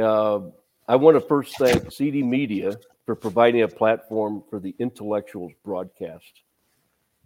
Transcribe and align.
Uh, 0.00 0.40
I 0.88 0.96
want 0.96 1.16
to 1.16 1.20
first 1.20 1.58
thank 1.58 1.92
CD 1.92 2.22
Media 2.22 2.76
for 3.04 3.14
providing 3.14 3.62
a 3.62 3.68
platform 3.68 4.42
for 4.48 4.58
the 4.58 4.74
intellectuals 4.78 5.52
broadcast. 5.62 6.40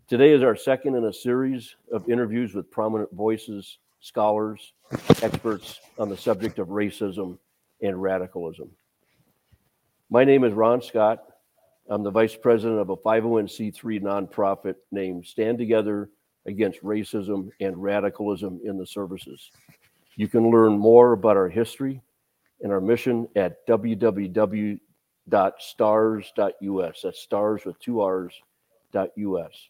Today 0.08 0.32
is 0.32 0.42
our 0.42 0.56
second 0.56 0.96
in 0.96 1.04
a 1.04 1.12
series 1.12 1.76
of 1.92 2.08
interviews 2.08 2.52
with 2.52 2.70
prominent 2.70 3.12
voices, 3.12 3.78
scholars, 4.00 4.72
experts 5.22 5.78
on 5.98 6.08
the 6.08 6.16
subject 6.16 6.58
of 6.58 6.68
racism 6.68 7.38
and 7.80 8.02
radicalism. 8.02 8.70
My 10.10 10.24
name 10.24 10.42
is 10.42 10.52
Ron 10.52 10.82
Scott. 10.82 11.24
I'm 11.88 12.02
the 12.02 12.10
vice 12.10 12.34
president 12.34 12.80
of 12.80 12.90
a 12.90 12.96
501c3 12.96 14.02
nonprofit 14.02 14.76
named 14.90 15.26
Stand 15.26 15.58
Together 15.58 16.10
Against 16.46 16.82
Racism 16.82 17.50
and 17.60 17.80
Radicalism 17.80 18.60
in 18.64 18.78
the 18.78 18.86
Services. 18.86 19.50
You 20.16 20.28
can 20.28 20.50
learn 20.50 20.76
more 20.76 21.12
about 21.12 21.36
our 21.36 21.48
history 21.48 22.00
and 22.62 22.72
our 22.72 22.80
mission 22.80 23.28
at 23.36 23.66
www.stars.us. 23.66 24.80
That's 27.02 27.20
stars 27.20 27.64
with 27.64 27.78
two 27.80 28.00
R's, 28.00 28.32
.us. 28.94 29.68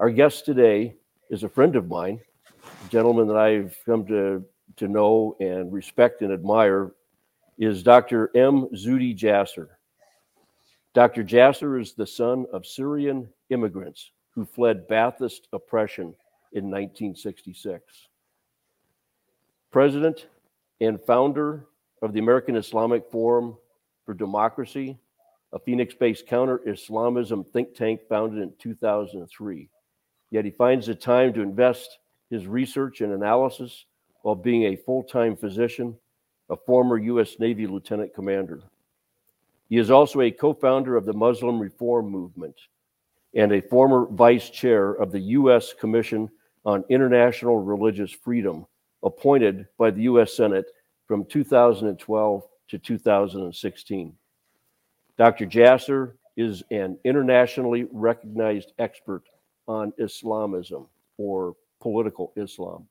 Our 0.00 0.10
guest 0.10 0.44
today 0.44 0.96
is 1.30 1.44
a 1.44 1.48
friend 1.48 1.76
of 1.76 1.88
mine, 1.88 2.20
a 2.64 2.88
gentleman 2.88 3.28
that 3.28 3.36
I've 3.36 3.76
come 3.84 4.06
to, 4.06 4.44
to 4.76 4.88
know 4.88 5.36
and 5.40 5.72
respect 5.72 6.22
and 6.22 6.32
admire, 6.32 6.92
is 7.58 7.82
Dr. 7.82 8.30
M. 8.34 8.68
Zuhdi 8.74 9.16
Jasser. 9.16 9.68
Dr. 10.94 11.22
Jasser 11.22 11.80
is 11.80 11.92
the 11.92 12.06
son 12.06 12.46
of 12.52 12.66
Syrian 12.66 13.28
immigrants 13.50 14.10
who 14.30 14.44
fled 14.44 14.88
Ba'athist 14.88 15.42
oppression 15.52 16.14
in 16.52 16.64
1966. 16.70 18.08
President 19.70 20.26
and 20.80 21.00
founder 21.00 21.66
of 22.04 22.12
the 22.12 22.20
American 22.20 22.54
Islamic 22.54 23.10
Forum 23.10 23.56
for 24.04 24.12
Democracy, 24.12 24.98
a 25.54 25.58
Phoenix 25.58 25.94
based 25.94 26.26
counter 26.26 26.60
Islamism 26.68 27.44
think 27.44 27.74
tank 27.74 28.00
founded 28.10 28.42
in 28.42 28.52
2003. 28.58 29.70
Yet 30.30 30.44
he 30.44 30.50
finds 30.50 30.86
the 30.86 30.94
time 30.94 31.32
to 31.32 31.40
invest 31.40 31.98
his 32.28 32.46
research 32.46 33.00
and 33.00 33.14
analysis 33.14 33.86
while 34.20 34.34
being 34.34 34.64
a 34.64 34.76
full 34.76 35.02
time 35.02 35.34
physician, 35.34 35.96
a 36.50 36.56
former 36.56 36.98
U.S. 36.98 37.36
Navy 37.38 37.66
lieutenant 37.66 38.12
commander. 38.14 38.60
He 39.70 39.78
is 39.78 39.90
also 39.90 40.20
a 40.20 40.30
co 40.30 40.52
founder 40.52 40.96
of 40.96 41.06
the 41.06 41.14
Muslim 41.14 41.58
Reform 41.58 42.10
Movement 42.10 42.56
and 43.34 43.50
a 43.50 43.62
former 43.62 44.06
vice 44.10 44.50
chair 44.50 44.92
of 44.92 45.10
the 45.10 45.20
U.S. 45.20 45.72
Commission 45.72 46.30
on 46.66 46.84
International 46.90 47.58
Religious 47.60 48.12
Freedom, 48.12 48.66
appointed 49.02 49.68
by 49.78 49.90
the 49.90 50.02
U.S. 50.02 50.36
Senate 50.36 50.66
from 51.06 51.24
2012 51.26 52.42
to 52.68 52.78
2016. 52.78 54.14
Dr. 55.16 55.46
Jasser 55.46 56.14
is 56.36 56.62
an 56.70 56.98
internationally 57.04 57.86
recognized 57.92 58.72
expert 58.78 59.22
on 59.68 59.92
Islamism 59.98 60.86
or 61.18 61.54
political 61.80 62.32
Islam. 62.36 62.86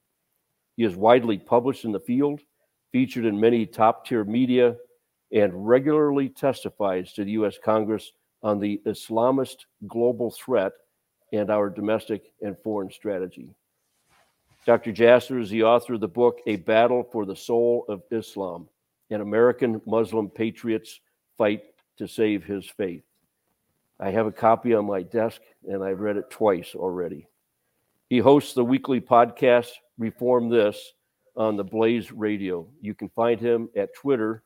He 0.78 0.84
is 0.84 0.96
widely 0.96 1.38
published 1.38 1.86
in 1.86 1.92
the 1.92 2.00
field, 2.00 2.42
featured 2.92 3.26
in 3.26 3.40
many 3.40 3.66
top 3.66 4.06
tier 4.06 4.24
media, 4.24 4.76
and 5.32 5.68
regularly 5.68 6.30
testifies 6.30 7.14
to 7.14 7.24
the 7.24 7.32
U.S. 7.32 7.58
Congress 7.64 8.12
on 8.44 8.60
the 8.60 8.82
Islamist 8.86 9.66
global 9.88 10.32
threat 10.32 10.74
and 11.32 11.50
our 11.50 11.70
domestic 11.70 12.32
and 12.42 12.56
foreign 12.64 12.92
strategy. 12.92 13.56
Dr. 14.66 14.94
Jasser 14.94 15.42
is 15.42 15.50
the 15.50 15.64
author 15.64 15.96
of 15.96 16.00
the 16.00 16.08
book 16.08 16.40
A 16.48 16.56
Battle 16.56 17.04
for 17.12 17.26
the 17.26 17.36
Soul 17.36 17.84
of 17.90 18.02
Islam 18.12 18.70
An 19.10 19.20
American 19.20 19.82
Muslim 19.86 20.30
Patriot's 20.30 21.02
Fight 21.38 21.64
to 21.98 22.08
Save 22.08 22.46
His 22.46 22.66
Faith. 22.70 23.04
I 24.00 24.12
have 24.12 24.26
a 24.26 24.32
copy 24.32 24.74
on 24.74 24.86
my 24.86 25.02
desk 25.02 25.42
and 25.68 25.84
I've 25.84 26.00
read 26.00 26.16
it 26.16 26.30
twice 26.30 26.76
already. 26.76 27.28
He 28.10 28.20
hosts 28.20 28.54
the 28.54 28.64
weekly 28.64 29.02
podcast 29.02 29.72
Reform 29.98 30.50
This 30.50 30.94
on 31.36 31.58
the 31.58 31.64
Blaze 31.64 32.14
Radio. 32.14 32.66
You 32.80 32.94
can 32.94 33.10
find 33.10 33.42
him 33.42 33.70
at 33.76 33.94
Twitter 33.94 34.44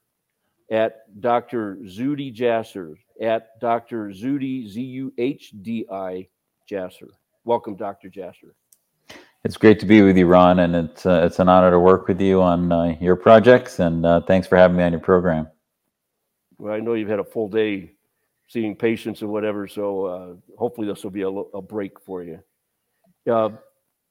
at 0.72 1.22
Dr. 1.22 1.78
Zuhdi 1.84 2.36
Jasser, 2.36 2.96
at 3.22 3.60
Dr. 3.60 4.08
Zuhdi, 4.08 4.68
Z 4.68 4.82
U 4.82 5.14
H 5.20 5.54
D 5.62 5.86
I 5.92 6.28
Jasser. 6.70 7.10
Welcome, 7.46 7.76
Dr. 7.76 8.10
Jasser. 8.10 8.54
It's 9.48 9.56
great 9.56 9.80
to 9.80 9.86
be 9.86 10.02
with 10.02 10.18
you, 10.18 10.28
Ron, 10.28 10.60
and 10.60 10.76
it's 10.76 11.06
uh, 11.06 11.24
it's 11.26 11.40
an 11.40 11.48
honor 11.48 11.72
to 11.72 11.80
work 11.80 12.10
with 12.10 12.20
you 12.20 12.42
on 12.42 12.70
uh, 12.70 12.98
your 13.00 13.16
projects. 13.16 13.80
And 13.80 14.06
uh, 14.06 14.20
thanks 14.20 14.46
for 14.46 14.58
having 14.58 14.76
me 14.76 14.84
on 14.84 14.92
your 14.92 15.00
program. 15.00 15.48
Well, 16.58 16.74
I 16.74 16.82
know 16.82 16.96
you've 16.96 17.08
had 17.08 17.20
a 17.20 17.24
full 17.24 17.48
day 17.48 17.94
seeing 18.50 18.76
patients 18.76 19.22
and 19.22 19.30
whatever, 19.30 19.66
so 19.66 20.06
uh, 20.06 20.34
hopefully 20.58 20.86
this 20.86 21.02
will 21.02 21.12
be 21.12 21.22
a, 21.22 21.30
a 21.30 21.62
break 21.62 21.98
for 21.98 22.24
you. 22.26 22.44
Uh, 23.26 23.52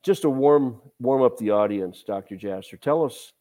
just 0.02 0.22
to 0.22 0.30
warm 0.30 0.80
warm 1.00 1.22
up 1.22 1.36
the 1.36 1.50
audience, 1.50 2.03
Dr. 2.03 2.36
Jasser, 2.36 2.80
tell 2.80 3.04
us 3.04 3.34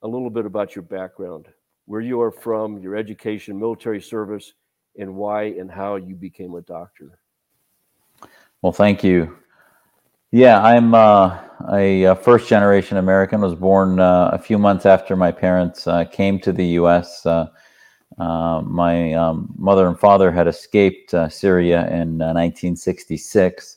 a 0.00 0.08
little 0.08 0.30
bit 0.30 0.46
about 0.46 0.74
your 0.74 0.84
background, 0.84 1.48
where 1.84 2.00
you 2.00 2.22
are 2.22 2.32
from, 2.32 2.78
your 2.78 2.96
education, 2.96 3.60
military 3.60 4.00
service, 4.00 4.54
and 4.98 5.14
why 5.14 5.42
and 5.42 5.70
how 5.70 5.96
you 5.96 6.14
became 6.14 6.54
a 6.54 6.62
doctor. 6.62 7.18
Well, 8.62 8.72
thank 8.72 9.04
you. 9.04 9.36
Yeah, 10.34 10.60
I'm 10.64 10.96
uh, 10.96 11.38
a, 11.70 12.16
first 12.16 12.48
generation 12.48 12.96
American. 12.96 13.40
Was 13.40 13.54
born 13.54 14.00
uh, 14.00 14.30
a 14.32 14.38
few 14.40 14.58
months 14.58 14.84
after 14.84 15.14
my 15.14 15.30
parents 15.30 15.86
uh, 15.86 16.06
came 16.06 16.40
to 16.40 16.50
the 16.50 16.66
U.S. 16.80 17.24
Uh, 17.24 17.46
uh, 18.18 18.60
my 18.62 19.12
um, 19.12 19.54
mother 19.56 19.86
and 19.86 19.96
father 19.96 20.32
had 20.32 20.48
escaped 20.48 21.14
uh, 21.14 21.28
Syria 21.28 21.82
in 21.86 22.18
1966, 22.18 23.76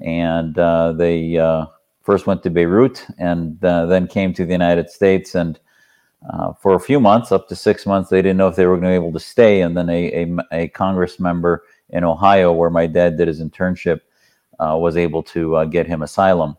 and 0.00 0.54
they 0.96 1.66
first 2.02 2.28
went 2.28 2.44
to 2.44 2.50
Beirut 2.50 3.04
and 3.18 3.60
then 3.60 4.06
came 4.06 4.32
to 4.34 4.46
the 4.46 4.52
United 4.52 4.90
States. 4.90 5.34
And 5.34 5.58
for 6.60 6.74
a 6.74 6.80
few 6.80 7.00
months, 7.00 7.32
up 7.32 7.48
to 7.48 7.56
six 7.56 7.86
months, 7.86 8.08
they 8.08 8.22
didn't 8.22 8.36
know 8.36 8.46
if 8.46 8.54
they 8.54 8.66
were 8.66 8.76
going 8.78 8.94
to 8.94 9.00
be 9.00 9.04
able 9.04 9.18
to 9.18 9.26
stay. 9.26 9.62
And 9.62 9.76
then 9.76 9.90
a, 9.90 10.12
a, 10.22 10.36
a 10.52 10.68
Congress 10.68 11.18
member 11.18 11.64
in 11.90 12.04
Ohio, 12.04 12.52
where 12.52 12.70
my 12.70 12.86
dad 12.86 13.16
did 13.16 13.26
his 13.26 13.42
internship, 13.42 14.02
was 14.58 14.96
able 14.96 15.22
to 15.22 15.56
uh, 15.56 15.64
get 15.64 15.86
him 15.86 16.02
asylum. 16.02 16.56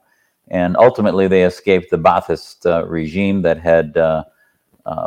And 0.49 0.75
ultimately, 0.77 1.27
they 1.27 1.43
escaped 1.43 1.91
the 1.91 1.97
Ba'athist 1.97 2.65
uh, 2.65 2.87
regime 2.87 3.41
that 3.43 3.59
had 3.59 3.93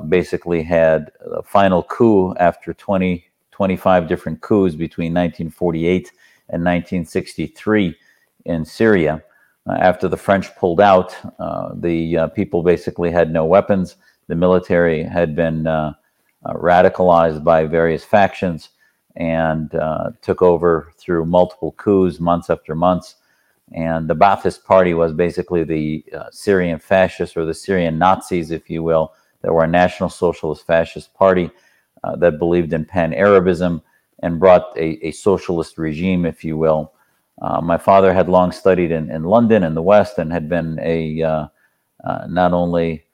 basically 0.09 0.63
had 0.63 1.11
a 1.21 1.43
final 1.43 1.83
coup 1.83 2.35
after 2.37 2.73
20, 2.73 3.25
25 3.51 4.09
different 4.09 4.41
coups 4.41 4.75
between 4.75 5.13
1948 5.13 6.13
and 6.49 6.63
1963 6.65 7.97
in 8.45 8.65
Syria. 8.65 9.23
Uh, 9.69 9.73
after 9.75 10.09
the 10.09 10.17
French 10.17 10.55
pulled 10.57 10.81
out, 10.81 11.17
uh, 11.39 11.71
the 11.75 12.17
uh, 12.17 12.27
people 12.29 12.63
basically 12.63 13.11
had 13.11 13.33
no 13.33 13.45
weapons. 13.45 13.97
The 14.29 14.35
military 14.35 15.03
had 15.03 15.37
been 15.37 15.65
radicalized 16.45 17.45
by 17.45 17.65
various 17.65 18.05
factions 18.05 18.71
and 19.17 19.75
uh, 19.75 20.11
took 20.23 20.43
over 20.43 20.93
through 20.97 21.27
multiple 21.27 21.73
coups, 21.73 22.21
months 22.21 22.51
after 22.51 22.75
months. 22.75 23.17
And 23.73 24.09
the 24.09 24.17
Ba'athist 24.17 24.65
Party 24.65 24.95
was 24.95 25.13
basically 25.13 25.65
the 25.65 26.05
uh, 26.15 26.31
Syrian 26.31 26.79
fascists 26.79 27.37
or 27.37 27.45
the 27.45 27.55
Syrian 27.55 27.99
Nazis, 27.99 28.51
if 28.51 28.69
you 28.69 28.83
will, 28.83 29.15
that 29.41 29.53
were 29.53 29.65
a 29.65 29.69
National 29.69 30.09
Socialist 30.09 30.67
Fascist 30.67 31.13
Party 31.15 31.51
uh, 32.05 32.17
that 32.17 32.39
believed 32.39 32.73
in 32.73 32.85
pan 32.85 33.15
Arabism 33.15 33.83
and 34.23 34.39
brought 34.39 34.77
a, 34.77 35.07
a, 35.07 35.11
socialist 35.11 35.79
regime, 35.79 36.25
if 36.25 36.45
you 36.45 36.57
will. 36.57 36.93
Uh, 37.41 37.61
my 37.61 37.77
father 37.77 38.13
had 38.13 38.29
long 38.29 38.53
studied 38.53 38.93
in, 38.93 39.11
in 39.11 39.25
London 39.25 39.65
in 39.65 39.75
the 39.75 39.83
West 39.83 40.19
and 40.19 40.33
had 40.33 40.49
been 40.49 40.79
a 40.81 41.23
uh, 41.23 41.47
uh, 42.05 42.27
not 42.29 42.53
only 42.53 43.05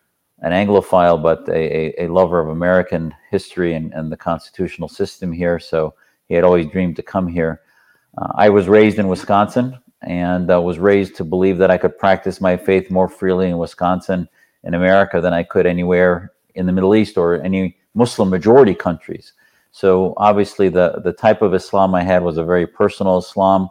an 0.41 0.53
Anglophile, 0.53 1.21
but 1.21 1.49
a, 1.49 2.05
a, 2.05 2.09
lover 2.09 2.39
of 2.39 2.49
American 2.49 3.15
history 3.31 3.75
and, 3.75 3.93
and, 3.93 4.11
the 4.13 4.17
constitutional 4.17 4.89
system 4.89 5.33
here. 5.33 5.59
So 5.59 5.95
he 6.29 6.35
had 6.35 6.45
always 6.45 6.67
dreamed 6.67 6.97
to 6.97 7.03
come 7.03 7.27
here. 7.27 7.63
Uh, 8.17 8.33
I 8.35 8.49
was 8.49 8.69
raised 8.69 8.99
in 8.99 9.09
Wisconsin 9.09 9.79
and 10.03 10.51
uh, 10.51 10.61
was 10.61 10.79
raised 10.79 11.17
to 11.17 11.25
believe 11.25 11.59
that 11.59 11.71
I 11.71 11.79
could 11.79 11.99
practice 11.99 12.41
my 12.41 12.57
faith 12.57 12.91
more 12.91 13.09
freely 13.09 13.49
in 13.49 13.59
Wisconsin, 13.59 14.29
in 14.63 14.75
America, 14.75 15.21
than 15.21 15.33
I 15.33 15.43
could 15.43 15.67
anywhere 15.67 16.33
in 16.55 16.67
the 16.67 16.73
Middle 16.73 16.95
East 16.95 17.17
or 17.17 17.43
any 17.43 17.77
Muslim 17.95 18.31
majority 18.31 18.75
countries. 18.75 19.33
So 19.73 20.15
obviously, 20.17 20.69
the, 20.69 21.01
the 21.03 21.13
type 21.13 21.43
of 21.43 21.53
Islam 21.53 21.95
I 21.95 22.03
had 22.03 22.23
was 22.23 22.39
a 22.39 22.45
very 22.45 22.67
personal 22.67 23.19
Islam. 23.19 23.69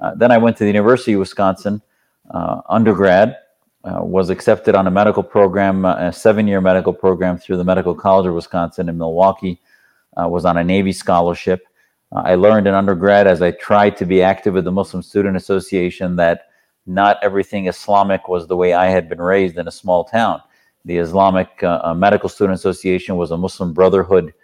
Uh, 0.00 0.14
then 0.14 0.30
I 0.30 0.38
went 0.38 0.56
to 0.58 0.64
the 0.64 0.68
University 0.68 1.14
of 1.14 1.20
Wisconsin 1.20 1.82
uh, 2.30 2.60
undergrad 2.68 3.36
uh, 3.84 4.02
was 4.02 4.28
accepted 4.28 4.74
on 4.74 4.86
a 4.86 4.90
medical 4.90 5.22
program, 5.22 5.86
uh, 5.86 5.96
a 5.96 6.12
seven-year 6.12 6.60
medical 6.60 6.92
program 6.92 7.38
through 7.38 7.56
the 7.56 7.64
Medical 7.64 7.94
College 7.94 8.26
of 8.26 8.34
Wisconsin 8.34 8.88
in 8.90 8.98
Milwaukee. 8.98 9.60
Uh, 10.20 10.28
was 10.28 10.44
on 10.44 10.58
a 10.58 10.64
Navy 10.64 10.92
scholarship. 10.92 11.66
Uh, 12.12 12.22
I 12.24 12.34
learned 12.34 12.66
in 12.66 12.74
undergrad 12.74 13.26
as 13.26 13.40
I 13.40 13.52
tried 13.52 13.96
to 13.98 14.04
be 14.04 14.22
active 14.22 14.54
with 14.54 14.64
the 14.64 14.72
Muslim 14.72 15.02
Student 15.02 15.36
Association 15.36 16.16
that 16.16 16.48
not 16.86 17.18
everything 17.22 17.68
Islamic 17.68 18.28
was 18.28 18.46
the 18.46 18.56
way 18.56 18.74
I 18.74 18.86
had 18.86 19.08
been 19.08 19.22
raised 19.22 19.56
in 19.56 19.68
a 19.68 19.70
small 19.72 20.04
town. 20.04 20.42
The 20.84 20.98
Islamic 20.98 21.62
uh, 21.62 21.94
Medical 21.94 22.28
Student 22.28 22.58
Association 22.58 23.16
was 23.16 23.30
a 23.30 23.36
Muslim 23.36 23.72
Brotherhood 23.72 24.34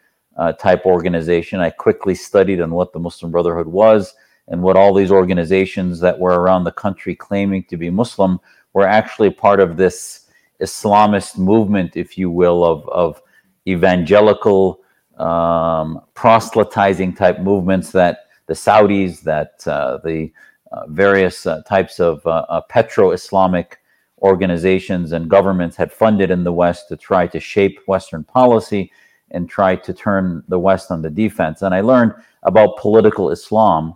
type 0.59 0.87
organization. 0.87 1.61
I 1.61 1.71
quickly 1.71 2.15
studied 2.15 2.61
on 2.61 2.71
what 2.71 2.93
the 2.93 2.99
Muslim 3.01 3.33
Brotherhood 3.33 3.67
was 3.67 4.15
and 4.49 4.63
what 4.63 4.77
all 4.77 4.95
these 4.95 5.11
organizations 5.11 5.99
that 6.01 6.19
were 6.19 6.41
around 6.41 6.65
the 6.65 6.73
country 6.73 7.15
claiming 7.15 7.65
to 7.65 7.77
be 7.77 7.91
Muslim 7.91 8.39
were 8.77 8.87
actually 8.87 9.31
part 9.31 9.59
of 9.59 9.79
this 9.79 10.27
Islamist 10.61 11.39
movement, 11.39 11.97
if 11.97 12.19
you 12.19 12.31
will, 12.31 12.63
of, 12.63 12.87
of 12.91 13.23
evangelical 13.67 14.83
um, 15.17 16.03
proselytizing 16.13 17.15
type 17.15 17.41
movements 17.41 17.91
that 17.93 18.27
the 18.49 18.53
Saudis, 18.53 19.23
that 19.23 19.67
uh, 19.67 19.97
the 20.05 20.31
uh, 20.73 20.83
various 20.89 21.47
uh, 21.47 21.63
types 21.63 22.01
of 22.01 22.21
uh, 22.27 22.45
uh, 22.51 22.61
petro 22.69 23.13
Islamic 23.13 23.79
organizations 24.21 25.13
and 25.13 25.31
governments 25.31 25.75
had 25.75 25.91
funded 25.91 26.31
in 26.31 26.45
the 26.45 26.53
West 26.53 26.87
to 26.91 26.99
try 26.99 27.27
to 27.29 27.41
shape 27.41 27.81
Western 27.87 28.25
policy 28.25 28.93
and 29.31 29.49
try 29.49 29.75
to 29.75 29.95
turn 29.95 30.45
the 30.49 30.59
West 30.59 30.91
on 30.91 31.01
the 31.01 31.09
defense. 31.09 31.63
And 31.63 31.75
I 31.75 31.81
learned 31.81 32.13
about 32.43 32.77
political 32.77 33.31
Islam. 33.31 33.95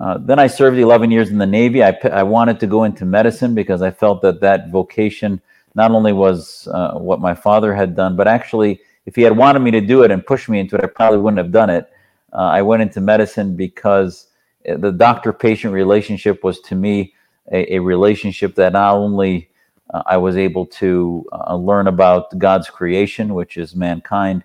Uh, 0.00 0.18
then 0.18 0.38
I 0.38 0.46
served 0.46 0.78
11 0.78 1.10
years 1.10 1.30
in 1.30 1.38
the 1.38 1.46
Navy. 1.46 1.82
I, 1.82 1.96
I 2.10 2.22
wanted 2.22 2.58
to 2.60 2.66
go 2.66 2.84
into 2.84 3.04
medicine 3.04 3.54
because 3.54 3.82
I 3.82 3.90
felt 3.90 4.22
that 4.22 4.40
that 4.40 4.70
vocation 4.70 5.40
not 5.74 5.90
only 5.90 6.12
was 6.12 6.68
uh, 6.72 6.94
what 6.94 7.20
my 7.20 7.34
father 7.34 7.74
had 7.74 7.94
done, 7.94 8.16
but 8.16 8.28
actually, 8.28 8.80
if 9.06 9.16
he 9.16 9.22
had 9.22 9.36
wanted 9.36 9.60
me 9.60 9.70
to 9.72 9.80
do 9.80 10.02
it 10.02 10.10
and 10.10 10.24
push 10.24 10.48
me 10.48 10.60
into 10.60 10.76
it, 10.76 10.84
I 10.84 10.86
probably 10.86 11.18
wouldn't 11.18 11.38
have 11.38 11.52
done 11.52 11.70
it. 11.70 11.90
Uh, 12.32 12.36
I 12.36 12.62
went 12.62 12.82
into 12.82 13.00
medicine 13.00 13.56
because 13.56 14.28
uh, 14.68 14.76
the 14.76 14.92
doctor 14.92 15.32
patient 15.32 15.74
relationship 15.74 16.42
was 16.42 16.60
to 16.60 16.74
me 16.74 17.14
a, 17.50 17.76
a 17.76 17.78
relationship 17.80 18.54
that 18.54 18.72
not 18.72 18.94
only 18.94 19.50
uh, 19.92 20.02
I 20.06 20.16
was 20.16 20.36
able 20.36 20.66
to 20.66 21.26
learn 21.50 21.86
about 21.86 22.38
God's 22.38 22.70
creation, 22.70 23.34
which 23.34 23.56
is 23.58 23.76
mankind, 23.76 24.44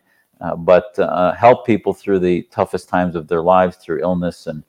but 0.58 0.98
help 1.38 1.66
people 1.66 1.94
through 1.94 2.20
the 2.20 2.44
toughest 2.52 2.90
times 2.90 3.16
of 3.16 3.28
their 3.28 3.42
lives 3.42 3.78
through 3.78 4.02
illness 4.02 4.48
and 4.48 4.64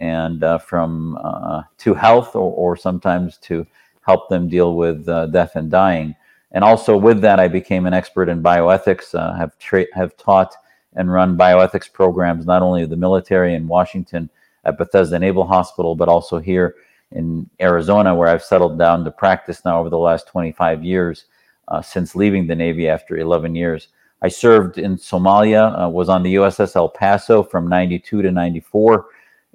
and 0.00 0.42
uh, 0.42 0.58
from 0.58 1.18
uh, 1.22 1.62
to 1.78 1.94
health 1.94 2.34
or, 2.34 2.52
or 2.52 2.76
sometimes 2.76 3.36
to 3.38 3.66
help 4.02 4.28
them 4.28 4.48
deal 4.48 4.74
with 4.74 5.06
death 5.32 5.56
and 5.56 5.70
dying. 5.70 6.14
And 6.52 6.64
also 6.64 6.96
with 6.96 7.20
that, 7.20 7.38
I 7.38 7.46
became 7.46 7.86
an 7.86 7.94
expert 7.94 8.28
in 8.28 8.42
bioethics. 8.42 9.12
have 9.38 9.56
tra- 9.58 9.94
have 9.94 10.16
taught 10.16 10.56
and 10.96 11.12
run 11.12 11.36
bioethics 11.36 11.92
programs 11.92 12.46
not 12.46 12.62
only 12.62 12.84
the 12.86 12.96
military 12.96 13.54
in 13.54 13.68
Washington 13.68 14.28
at 14.64 14.78
Bethesda 14.78 15.18
Naval 15.18 15.46
Hospital, 15.46 15.94
but 15.94 16.08
also 16.08 16.38
here 16.38 16.74
in 17.12 17.48
Arizona, 17.60 18.14
where 18.14 18.28
I've 18.28 18.42
settled 18.42 18.78
down 18.78 19.04
to 19.04 19.10
practice 19.10 19.64
now 19.64 19.80
over 19.80 19.90
the 19.90 19.98
last 19.98 20.26
25 20.28 20.84
years 20.84 21.26
uh, 21.68 21.82
since 21.82 22.14
leaving 22.14 22.46
the 22.46 22.54
Navy 22.54 22.88
after 22.88 23.18
11 23.18 23.54
years. 23.54 23.88
I 24.22 24.28
served 24.28 24.78
in 24.78 24.96
Somalia, 24.96 25.82
uh, 25.82 25.88
was 25.88 26.08
on 26.08 26.22
the 26.22 26.34
USS 26.34 26.76
El 26.76 26.88
Paso 26.88 27.42
from 27.42 27.68
92 27.68 28.22
to 28.22 28.30
94, 28.30 29.06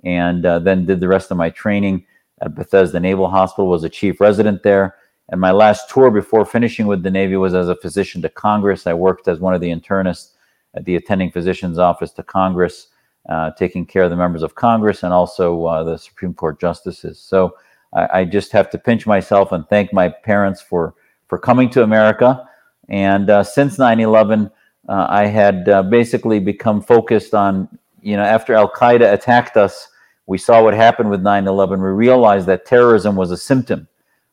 and 0.06 0.46
uh, 0.46 0.60
then 0.60 0.86
did 0.86 1.00
the 1.00 1.08
rest 1.08 1.32
of 1.32 1.38
my 1.38 1.50
training 1.50 2.06
at 2.42 2.56
Bethesda 2.56 3.00
Naval 3.00 3.30
Hospital, 3.30 3.68
was 3.68 3.84
a 3.84 3.90
chief 3.90 4.22
resident 4.22 4.64
there. 4.64 4.96
And 5.30 5.42
my 5.42 5.52
last 5.52 5.90
tour 5.90 6.12
before 6.12 6.46
finishing 6.46 6.86
with 6.86 7.02
the 7.04 7.12
Navy 7.12 7.36
was 7.36 7.54
as 7.54 7.68
a 7.68 7.76
physician 7.76 8.22
to 8.22 8.30
Congress. 8.30 8.86
I 8.86 8.94
worked 8.94 9.28
as 9.28 9.40
one 9.40 9.54
of 9.54 9.62
the 9.62 9.70
internists 9.70 10.32
at 10.76 10.86
the 10.86 10.96
attending 10.96 11.32
physician's 11.32 11.80
office 11.80 12.12
to 12.12 12.24
Congress 12.24 12.90
uh, 13.30 13.52
taking 13.52 13.86
care 13.86 14.04
of 14.04 14.12
the 14.12 14.16
members 14.16 14.44
of 14.44 14.56
Congress 14.56 15.04
and 15.04 15.12
also 15.12 15.66
uh, 15.66 15.84
the 15.84 15.98
Supreme 15.98 16.34
Court 16.34 16.60
justices. 16.60 17.20
So 17.20 17.56
I, 17.94 18.20
I, 18.20 18.26
just 18.26 18.52
have 18.52 18.70
to 18.70 18.78
pinch 18.78 19.08
myself 19.08 19.52
and 19.52 19.68
thank 19.68 19.92
my 19.92 20.10
parents 20.10 20.62
for 20.62 20.94
for 21.28 21.40
coming 21.40 21.70
to 21.72 21.82
America. 21.82 22.48
And 22.88 23.32
uh, 23.32 23.44
since 23.44 23.78
9/11, 23.78 24.52
uh, 24.88 25.08
I 25.10 25.26
had 25.26 25.68
uh, 25.68 25.82
basically 25.84 26.40
become 26.40 26.82
focused 26.82 27.34
on 27.34 27.68
you 28.02 28.16
know 28.16 28.24
after 28.24 28.54
Al 28.54 28.70
Qaeda 28.70 29.12
attacked 29.12 29.58
us, 29.58 29.88
we 30.28 30.38
saw 30.38 30.64
what 30.64 30.74
happened 30.74 31.10
with 31.10 31.22
9/11. 31.22 31.82
We 31.82 31.90
realized 31.90 32.48
that 32.48 32.66
terrorism 32.66 33.16
was 33.16 33.32
a 33.32 33.38
symptom 33.38 33.88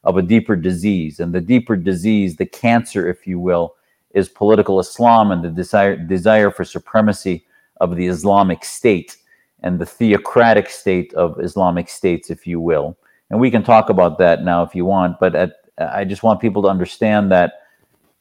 of 0.04 0.16
a 0.16 0.22
deeper 0.22 0.56
disease, 0.56 1.20
and 1.20 1.32
the 1.32 1.40
deeper 1.40 1.76
disease, 1.76 2.36
the 2.36 2.46
cancer, 2.46 3.08
if 3.08 3.26
you 3.26 3.38
will, 3.38 3.74
is 4.12 4.28
political 4.28 4.80
Islam 4.80 5.30
and 5.30 5.42
the 5.44 5.50
desire 5.50 5.96
desire 5.96 6.50
for 6.50 6.64
supremacy 6.64 7.46
of 7.80 7.96
the 7.96 8.06
Islamic 8.06 8.64
State 8.64 9.16
and 9.62 9.78
the 9.78 9.86
theocratic 9.86 10.68
state 10.68 11.14
of 11.14 11.40
Islamic 11.40 11.88
states, 11.88 12.30
if 12.30 12.46
you 12.46 12.60
will. 12.60 12.96
And 13.30 13.38
we 13.38 13.50
can 13.50 13.62
talk 13.62 13.90
about 13.90 14.18
that 14.18 14.44
now 14.44 14.62
if 14.62 14.74
you 14.74 14.84
want, 14.84 15.20
but 15.20 15.34
at, 15.34 15.52
I 15.78 16.04
just 16.04 16.22
want 16.22 16.40
people 16.40 16.62
to 16.62 16.68
understand 16.68 17.30
that, 17.32 17.62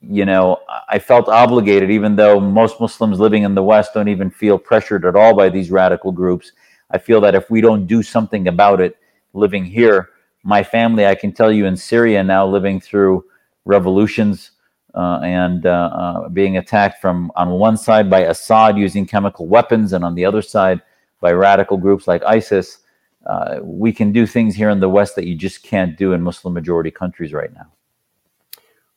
you 0.02 0.24
know, 0.24 0.60
I 0.88 1.00
felt 1.00 1.28
obligated, 1.28 1.90
even 1.90 2.16
though 2.16 2.40
most 2.40 2.80
Muslims 2.80 3.20
living 3.20 3.44
in 3.44 3.56
the 3.56 3.64
West 3.64 3.94
don't 3.94 4.08
even 4.08 4.30
feel 4.30 4.58
pressured 4.58 5.06
at 5.06 5.16
all 5.16 5.36
by 5.36 5.50
these 5.50 5.72
radical 5.72 6.12
groups. 6.12 6.52
I 6.92 6.98
feel 6.98 7.22
that 7.22 7.36
if 7.36 7.50
we 7.50 7.62
don't 7.62 7.88
do 7.88 8.04
something 8.04 8.48
about 8.48 8.82
it 8.82 8.98
living 9.34 9.66
here, 9.66 10.10
my 10.44 10.64
family, 10.64 11.06
I 11.06 11.16
can 11.16 11.32
tell 11.32 11.52
you 11.52 11.66
in 11.66 11.78
Syria 11.78 12.24
now, 12.24 12.48
living 12.48 12.80
through 12.80 13.26
revolutions, 13.66 14.52
uh, 14.94 15.20
and 15.24 15.66
uh, 15.66 15.70
uh, 15.70 16.30
being 16.30 16.58
attacked 16.58 17.00
from 17.02 17.32
on 17.36 17.52
one 17.52 17.78
side 17.78 18.10
by 18.10 18.22
Assad 18.22 18.78
using 18.78 19.06
chemical 19.06 19.48
weapons, 19.48 19.94
and 19.94 20.04
on 20.04 20.16
the 20.16 20.26
other 20.26 20.42
side 20.42 20.82
by 21.22 21.32
radical 21.32 21.78
groups 21.78 22.08
like 22.08 22.24
ISIS. 22.24 22.80
Uh, 23.26 23.60
we 23.62 23.94
can 23.94 24.12
do 24.12 24.26
things 24.26 24.56
here 24.56 24.70
in 24.70 24.80
the 24.80 24.90
West 24.90 25.16
that 25.16 25.28
you 25.28 25.36
just 25.36 25.62
can't 25.62 25.96
do 25.96 26.14
in 26.14 26.22
Muslim 26.22 26.54
majority 26.54 26.90
countries 26.90 27.32
right 27.32 27.54
now. 27.54 27.72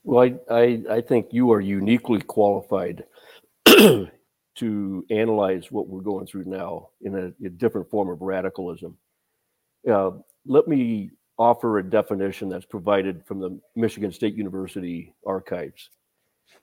Well, 0.03 0.39
I, 0.51 0.55
I, 0.55 0.83
I 0.91 1.01
think 1.03 1.29
you 1.31 1.53
are 1.53 1.61
uniquely 1.61 2.21
qualified 2.23 3.05
to 4.57 5.05
analyze 5.11 5.71
what 5.71 5.89
we're 5.89 6.01
going 6.01 6.27
through 6.27 6.45
now 6.45 6.89
in 7.03 7.17
a, 7.17 7.47
a 7.47 7.51
different 7.51 7.91
form 7.91 8.09
of 8.09 8.21
radicalism. 8.21 8.97
Uh, 9.91 10.11
let 10.47 10.69
me 10.69 11.11
offer 11.39 11.79
a 11.79 11.83
definition 11.83 12.49
that's 12.49 12.65
provided 12.65 13.25
from 13.27 13.41
the 13.41 13.59
Michigan 13.75 14.13
State 14.13 14.35
University 14.35 15.15
archives. 15.27 15.91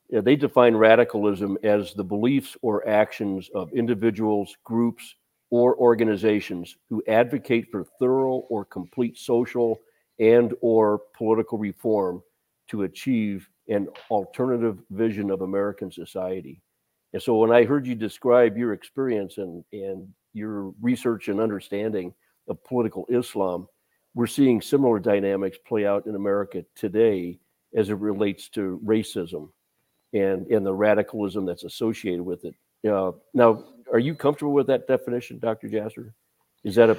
Yeah, 0.09 0.21
they 0.21 0.35
define 0.35 0.75
radicalism 0.75 1.57
as 1.63 1.93
the 1.93 2.03
beliefs 2.03 2.55
or 2.61 2.87
actions 2.87 3.49
of 3.53 3.71
individuals, 3.73 4.55
groups, 4.63 5.15
or 5.49 5.75
organizations 5.77 6.77
who 6.89 7.03
advocate 7.07 7.67
for 7.71 7.85
thorough 7.99 8.45
or 8.49 8.63
complete 8.63 9.17
social 9.17 9.79
and 10.19 10.53
or 10.61 11.01
political 11.17 11.57
reform 11.57 12.21
to 12.69 12.83
achieve 12.83 13.47
an 13.67 13.87
alternative 14.09 14.79
vision 14.91 15.29
of 15.29 15.41
American 15.41 15.91
society. 15.91 16.61
And 17.13 17.21
so 17.21 17.37
when 17.37 17.51
I 17.51 17.63
heard 17.63 17.85
you 17.85 17.95
describe 17.95 18.57
your 18.57 18.73
experience 18.73 19.37
and, 19.37 19.63
and 19.73 20.07
your 20.33 20.73
research 20.81 21.27
and 21.27 21.39
understanding 21.39 22.13
of 22.47 22.63
political 22.63 23.05
Islam, 23.09 23.67
we're 24.13 24.27
seeing 24.27 24.61
similar 24.61 24.99
dynamics 24.99 25.57
play 25.65 25.85
out 25.85 26.05
in 26.05 26.15
America 26.15 26.63
today 26.75 27.39
as 27.75 27.89
it 27.89 27.95
relates 27.95 28.49
to 28.49 28.79
racism 28.85 29.49
and 30.13 30.47
and 30.47 30.65
the 30.65 30.73
radicalism 30.73 31.45
that's 31.45 31.63
associated 31.63 32.21
with 32.21 32.43
it. 32.43 32.55
Uh, 32.89 33.11
now, 33.33 33.63
are 33.91 33.99
you 33.99 34.15
comfortable 34.15 34.53
with 34.53 34.67
that 34.67 34.87
definition, 34.87 35.39
Dr. 35.39 35.69
Jasser? 35.69 36.13
Is 36.63 36.75
that 36.75 36.89
a 36.89 36.97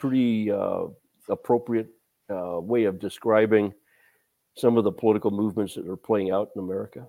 pretty 0.00 0.50
uh, 0.50 0.86
appropriate 1.28 1.88
uh, 2.30 2.60
way 2.60 2.84
of 2.84 2.98
describing 2.98 3.72
some 4.56 4.78
of 4.78 4.84
the 4.84 4.92
political 4.92 5.30
movements 5.30 5.74
that 5.74 5.88
are 5.88 5.96
playing 5.96 6.30
out 6.30 6.50
in 6.54 6.62
America? 6.62 7.06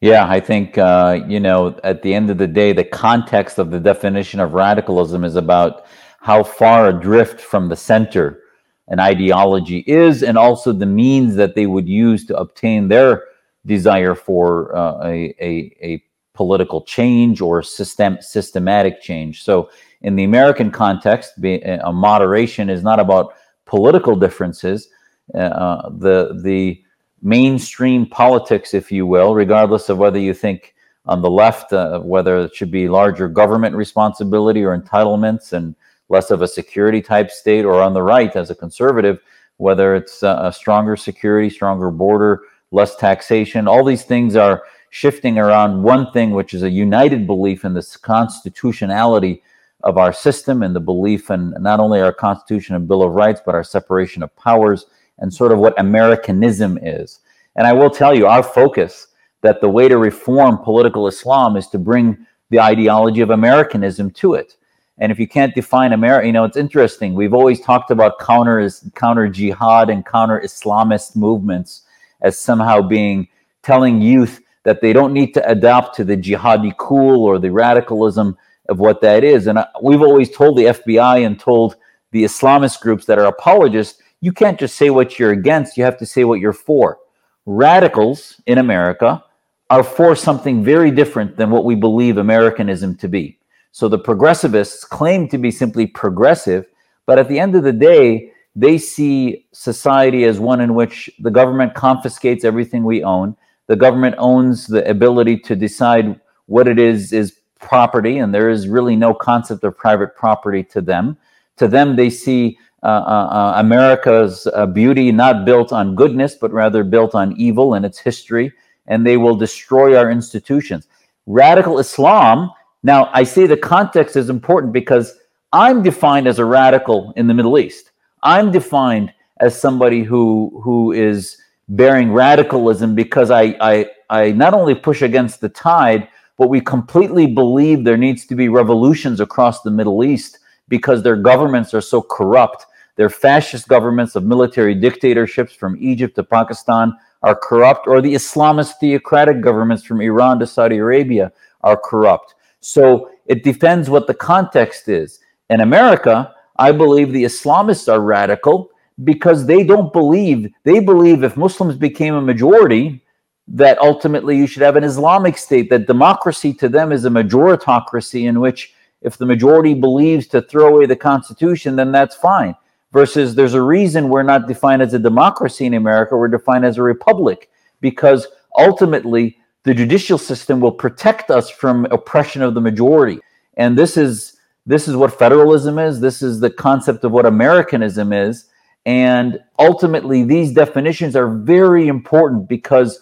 Yeah, 0.00 0.26
I 0.26 0.40
think 0.40 0.78
uh, 0.78 1.20
you 1.28 1.40
know 1.40 1.78
at 1.84 2.02
the 2.02 2.14
end 2.14 2.30
of 2.30 2.38
the 2.38 2.46
day, 2.46 2.72
the 2.72 2.84
context 2.84 3.58
of 3.58 3.70
the 3.70 3.80
definition 3.80 4.40
of 4.40 4.54
radicalism 4.54 5.24
is 5.24 5.36
about 5.36 5.84
how 6.20 6.42
far 6.42 6.88
adrift 6.88 7.40
from 7.40 7.68
the 7.68 7.76
center 7.76 8.40
an 8.88 8.98
ideology 8.98 9.84
is, 9.86 10.22
and 10.22 10.38
also 10.38 10.72
the 10.72 10.86
means 10.86 11.36
that 11.36 11.54
they 11.54 11.66
would 11.66 11.88
use 11.88 12.24
to 12.26 12.36
obtain 12.36 12.88
their 12.88 13.24
desire 13.66 14.14
for 14.14 14.74
uh, 14.74 15.00
a, 15.04 15.34
a, 15.40 15.76
a, 15.82 16.04
political 16.32 16.80
change 16.82 17.42
or 17.42 17.62
system, 17.62 18.16
systematic 18.22 19.02
change. 19.02 19.42
So, 19.42 19.70
in 20.00 20.16
the 20.16 20.24
American 20.24 20.70
context, 20.70 21.34
a 21.44 21.92
moderation 21.92 22.70
is 22.70 22.82
not 22.82 22.98
about 22.98 23.34
political 23.66 24.16
differences. 24.16 24.88
Uh, 25.34 25.90
the 25.90 26.40
the 26.42 26.82
mainstream 27.22 28.06
politics, 28.06 28.74
if 28.74 28.90
you 28.90 29.06
will, 29.06 29.34
regardless 29.34 29.88
of 29.88 29.98
whether 29.98 30.18
you 30.18 30.34
think 30.34 30.74
on 31.06 31.22
the 31.22 31.30
left 31.30 31.72
uh, 31.72 31.98
whether 32.00 32.38
it 32.38 32.54
should 32.54 32.70
be 32.70 32.88
larger 32.88 33.28
government 33.28 33.74
responsibility 33.74 34.62
or 34.62 34.78
entitlements 34.78 35.52
and 35.52 35.74
less 36.08 36.30
of 36.30 36.42
a 36.42 36.48
security 36.48 37.00
type 37.00 37.30
state, 37.30 37.64
or 37.64 37.80
on 37.80 37.94
the 37.94 38.02
right 38.02 38.34
as 38.34 38.50
a 38.50 38.54
conservative, 38.54 39.20
whether 39.58 39.94
it's 39.94 40.22
a 40.22 40.52
stronger 40.54 40.96
security, 40.96 41.48
stronger 41.48 41.90
border, 41.90 42.42
less 42.72 42.96
taxation. 42.96 43.68
All 43.68 43.84
these 43.84 44.04
things 44.04 44.34
are 44.34 44.64
shifting 44.90 45.38
around 45.38 45.82
one 45.82 46.10
thing, 46.12 46.32
which 46.32 46.52
is 46.52 46.64
a 46.64 46.70
united 46.70 47.26
belief 47.26 47.64
in 47.64 47.74
this 47.74 47.96
constitutionality 47.96 49.42
of 49.84 49.98
our 49.98 50.12
system 50.12 50.62
and 50.62 50.74
the 50.74 50.80
belief 50.80 51.30
in 51.30 51.54
not 51.60 51.80
only 51.80 52.00
our 52.00 52.12
Constitution 52.12 52.74
and 52.74 52.88
Bill 52.88 53.02
of 53.02 53.12
Rights, 53.12 53.40
but 53.44 53.54
our 53.54 53.64
separation 53.64 54.22
of 54.22 54.34
powers 54.36 54.86
and 55.20 55.32
sort 55.32 55.52
of 55.52 55.58
what 55.58 55.78
Americanism 55.78 56.78
is. 56.82 57.20
And 57.56 57.66
I 57.66 57.72
will 57.72 57.90
tell 57.90 58.14
you, 58.14 58.26
our 58.26 58.42
focus 58.42 59.08
that 59.42 59.60
the 59.60 59.68
way 59.68 59.88
to 59.88 59.98
reform 59.98 60.58
political 60.58 61.06
Islam 61.06 61.56
is 61.56 61.66
to 61.68 61.78
bring 61.78 62.26
the 62.50 62.60
ideology 62.60 63.20
of 63.20 63.30
Americanism 63.30 64.10
to 64.10 64.34
it. 64.34 64.56
And 64.98 65.10
if 65.10 65.18
you 65.18 65.26
can't 65.26 65.54
define 65.54 65.92
America, 65.92 66.26
you 66.26 66.32
know, 66.32 66.44
it's 66.44 66.58
interesting. 66.58 67.14
We've 67.14 67.32
always 67.32 67.60
talked 67.60 67.90
about 67.90 68.18
counter 68.18 68.68
counter 68.94 69.28
jihad 69.28 69.88
and 69.88 70.04
counter 70.04 70.40
Islamist 70.44 71.16
movements 71.16 71.82
as 72.20 72.38
somehow 72.38 72.82
being 72.82 73.28
telling 73.62 74.02
youth 74.02 74.42
that 74.64 74.82
they 74.82 74.92
don't 74.92 75.14
need 75.14 75.32
to 75.34 75.48
adapt 75.48 75.96
to 75.96 76.04
the 76.04 76.16
jihadi 76.16 76.76
cool 76.76 77.24
or 77.24 77.38
the 77.38 77.50
radicalism 77.50 78.36
of 78.68 78.78
what 78.78 79.00
that 79.00 79.24
is. 79.24 79.46
And 79.46 79.58
uh, 79.58 79.66
we've 79.82 80.02
always 80.02 80.30
told 80.30 80.58
the 80.58 80.64
FBI 80.64 81.26
and 81.26 81.40
told 81.40 81.76
the 82.12 82.24
Islamist 82.24 82.80
groups 82.80 83.06
that 83.06 83.18
are 83.18 83.26
apologists, 83.26 84.02
you 84.20 84.32
can't 84.32 84.58
just 84.58 84.76
say 84.76 84.90
what 84.90 85.18
you're 85.18 85.32
against, 85.32 85.76
you 85.76 85.84
have 85.84 85.98
to 85.98 86.06
say 86.06 86.24
what 86.24 86.40
you're 86.40 86.52
for. 86.52 86.98
Radicals 87.46 88.40
in 88.46 88.58
America 88.58 89.24
are 89.70 89.84
for 89.84 90.14
something 90.14 90.62
very 90.62 90.90
different 90.90 91.36
than 91.36 91.50
what 91.50 91.64
we 91.64 91.74
believe 91.74 92.18
Americanism 92.18 92.96
to 92.96 93.08
be. 93.08 93.38
So 93.72 93.88
the 93.88 93.98
progressivists 93.98 94.86
claim 94.86 95.28
to 95.28 95.38
be 95.38 95.50
simply 95.50 95.86
progressive, 95.86 96.66
but 97.06 97.18
at 97.18 97.28
the 97.28 97.38
end 97.38 97.54
of 97.54 97.62
the 97.62 97.72
day, 97.72 98.32
they 98.56 98.78
see 98.78 99.46
society 99.52 100.24
as 100.24 100.40
one 100.40 100.60
in 100.60 100.74
which 100.74 101.08
the 101.20 101.30
government 101.30 101.74
confiscates 101.74 102.44
everything 102.44 102.84
we 102.84 103.04
own. 103.04 103.36
The 103.68 103.76
government 103.76 104.16
owns 104.18 104.66
the 104.66 104.88
ability 104.90 105.38
to 105.38 105.54
decide 105.54 106.20
what 106.46 106.66
it 106.66 106.80
is 106.80 107.12
is 107.12 107.38
property, 107.60 108.18
and 108.18 108.34
there 108.34 108.50
is 108.50 108.66
really 108.66 108.96
no 108.96 109.14
concept 109.14 109.62
of 109.62 109.76
private 109.76 110.16
property 110.16 110.64
to 110.64 110.80
them. 110.80 111.16
To 111.58 111.68
them, 111.68 111.94
they 111.94 112.10
see 112.10 112.58
Uh, 112.82 112.86
uh, 112.86 113.28
uh, 113.30 113.52
America's 113.56 114.46
uh, 114.54 114.64
beauty 114.64 115.12
not 115.12 115.44
built 115.44 115.70
on 115.70 115.94
goodness, 115.94 116.34
but 116.34 116.50
rather 116.50 116.82
built 116.82 117.14
on 117.14 117.36
evil 117.36 117.74
and 117.74 117.84
its 117.84 117.98
history, 117.98 118.50
and 118.86 119.06
they 119.06 119.18
will 119.18 119.36
destroy 119.36 119.96
our 119.96 120.10
institutions. 120.10 120.88
Radical 121.26 121.78
Islam, 121.78 122.50
now 122.82 123.10
I 123.12 123.24
say 123.24 123.46
the 123.46 123.56
context 123.56 124.16
is 124.16 124.30
important 124.30 124.72
because 124.72 125.18
I'm 125.52 125.82
defined 125.82 126.26
as 126.26 126.38
a 126.38 126.44
radical 126.44 127.12
in 127.16 127.26
the 127.26 127.34
Middle 127.34 127.58
East. 127.58 127.90
I'm 128.22 128.50
defined 128.50 129.12
as 129.40 129.60
somebody 129.60 130.02
who 130.02 130.60
who 130.64 130.92
is 130.92 131.36
bearing 131.68 132.12
radicalism 132.12 132.94
because 132.94 133.30
I 133.30 133.56
I, 133.60 133.90
I 134.08 134.32
not 134.32 134.54
only 134.54 134.74
push 134.74 135.02
against 135.02 135.42
the 135.42 135.50
tide, 135.50 136.08
but 136.38 136.48
we 136.48 136.62
completely 136.62 137.26
believe 137.26 137.84
there 137.84 137.98
needs 137.98 138.24
to 138.24 138.34
be 138.34 138.48
revolutions 138.48 139.20
across 139.20 139.60
the 139.60 139.70
Middle 139.70 140.02
East 140.02 140.38
because 140.68 141.02
their 141.02 141.16
governments 141.16 141.74
are 141.74 141.82
so 141.82 142.00
corrupt. 142.00 142.64
Their 143.00 143.08
fascist 143.08 143.66
governments 143.66 144.14
of 144.14 144.24
military 144.26 144.74
dictatorships 144.74 145.54
from 145.54 145.78
Egypt 145.80 146.16
to 146.16 146.22
Pakistan 146.22 146.92
are 147.22 147.34
corrupt, 147.34 147.86
or 147.86 148.02
the 148.02 148.12
Islamist 148.12 148.74
theocratic 148.78 149.40
governments 149.40 149.84
from 149.84 150.02
Iran 150.02 150.38
to 150.40 150.46
Saudi 150.46 150.76
Arabia 150.76 151.32
are 151.62 151.80
corrupt. 151.82 152.34
So 152.60 153.08
it 153.24 153.42
depends 153.42 153.88
what 153.88 154.06
the 154.06 154.12
context 154.12 154.90
is. 154.90 155.20
In 155.48 155.62
America, 155.62 156.34
I 156.58 156.72
believe 156.72 157.10
the 157.10 157.24
Islamists 157.24 157.90
are 157.90 158.02
radical 158.02 158.68
because 159.02 159.46
they 159.46 159.64
don't 159.64 159.94
believe, 159.94 160.50
they 160.64 160.78
believe 160.78 161.24
if 161.24 161.38
Muslims 161.38 161.76
became 161.76 162.16
a 162.16 162.20
majority, 162.20 163.02
that 163.48 163.78
ultimately 163.78 164.36
you 164.36 164.46
should 164.46 164.60
have 164.62 164.76
an 164.76 164.84
Islamic 164.84 165.38
state, 165.38 165.70
that 165.70 165.86
democracy 165.86 166.52
to 166.52 166.68
them 166.68 166.92
is 166.92 167.06
a 167.06 167.08
majoritocracy 167.08 168.28
in 168.28 168.40
which 168.40 168.74
if 169.00 169.16
the 169.16 169.24
majority 169.24 169.72
believes 169.72 170.26
to 170.26 170.42
throw 170.42 170.74
away 170.74 170.84
the 170.84 170.94
Constitution, 170.94 171.76
then 171.76 171.92
that's 171.92 172.14
fine. 172.14 172.54
Versus 172.92 173.34
there's 173.34 173.54
a 173.54 173.62
reason 173.62 174.08
we're 174.08 174.24
not 174.24 174.48
defined 174.48 174.82
as 174.82 174.94
a 174.94 174.98
democracy 174.98 175.66
in 175.66 175.74
America, 175.74 176.16
we're 176.16 176.28
defined 176.28 176.64
as 176.64 176.76
a 176.76 176.82
republic, 176.82 177.48
because 177.80 178.26
ultimately 178.58 179.38
the 179.62 179.74
judicial 179.74 180.18
system 180.18 180.60
will 180.60 180.72
protect 180.72 181.30
us 181.30 181.48
from 181.50 181.86
oppression 181.86 182.42
of 182.42 182.54
the 182.54 182.60
majority. 182.60 183.20
And 183.56 183.78
this 183.78 183.96
is 183.96 184.36
this 184.66 184.88
is 184.88 184.96
what 184.96 185.18
federalism 185.18 185.78
is, 185.78 186.00
this 186.00 186.22
is 186.22 186.40
the 186.40 186.50
concept 186.50 187.04
of 187.04 187.12
what 187.12 187.26
Americanism 187.26 188.12
is. 188.12 188.46
And 188.86 189.40
ultimately, 189.58 190.24
these 190.24 190.52
definitions 190.52 191.16
are 191.16 191.28
very 191.28 191.88
important 191.88 192.48
because 192.48 193.00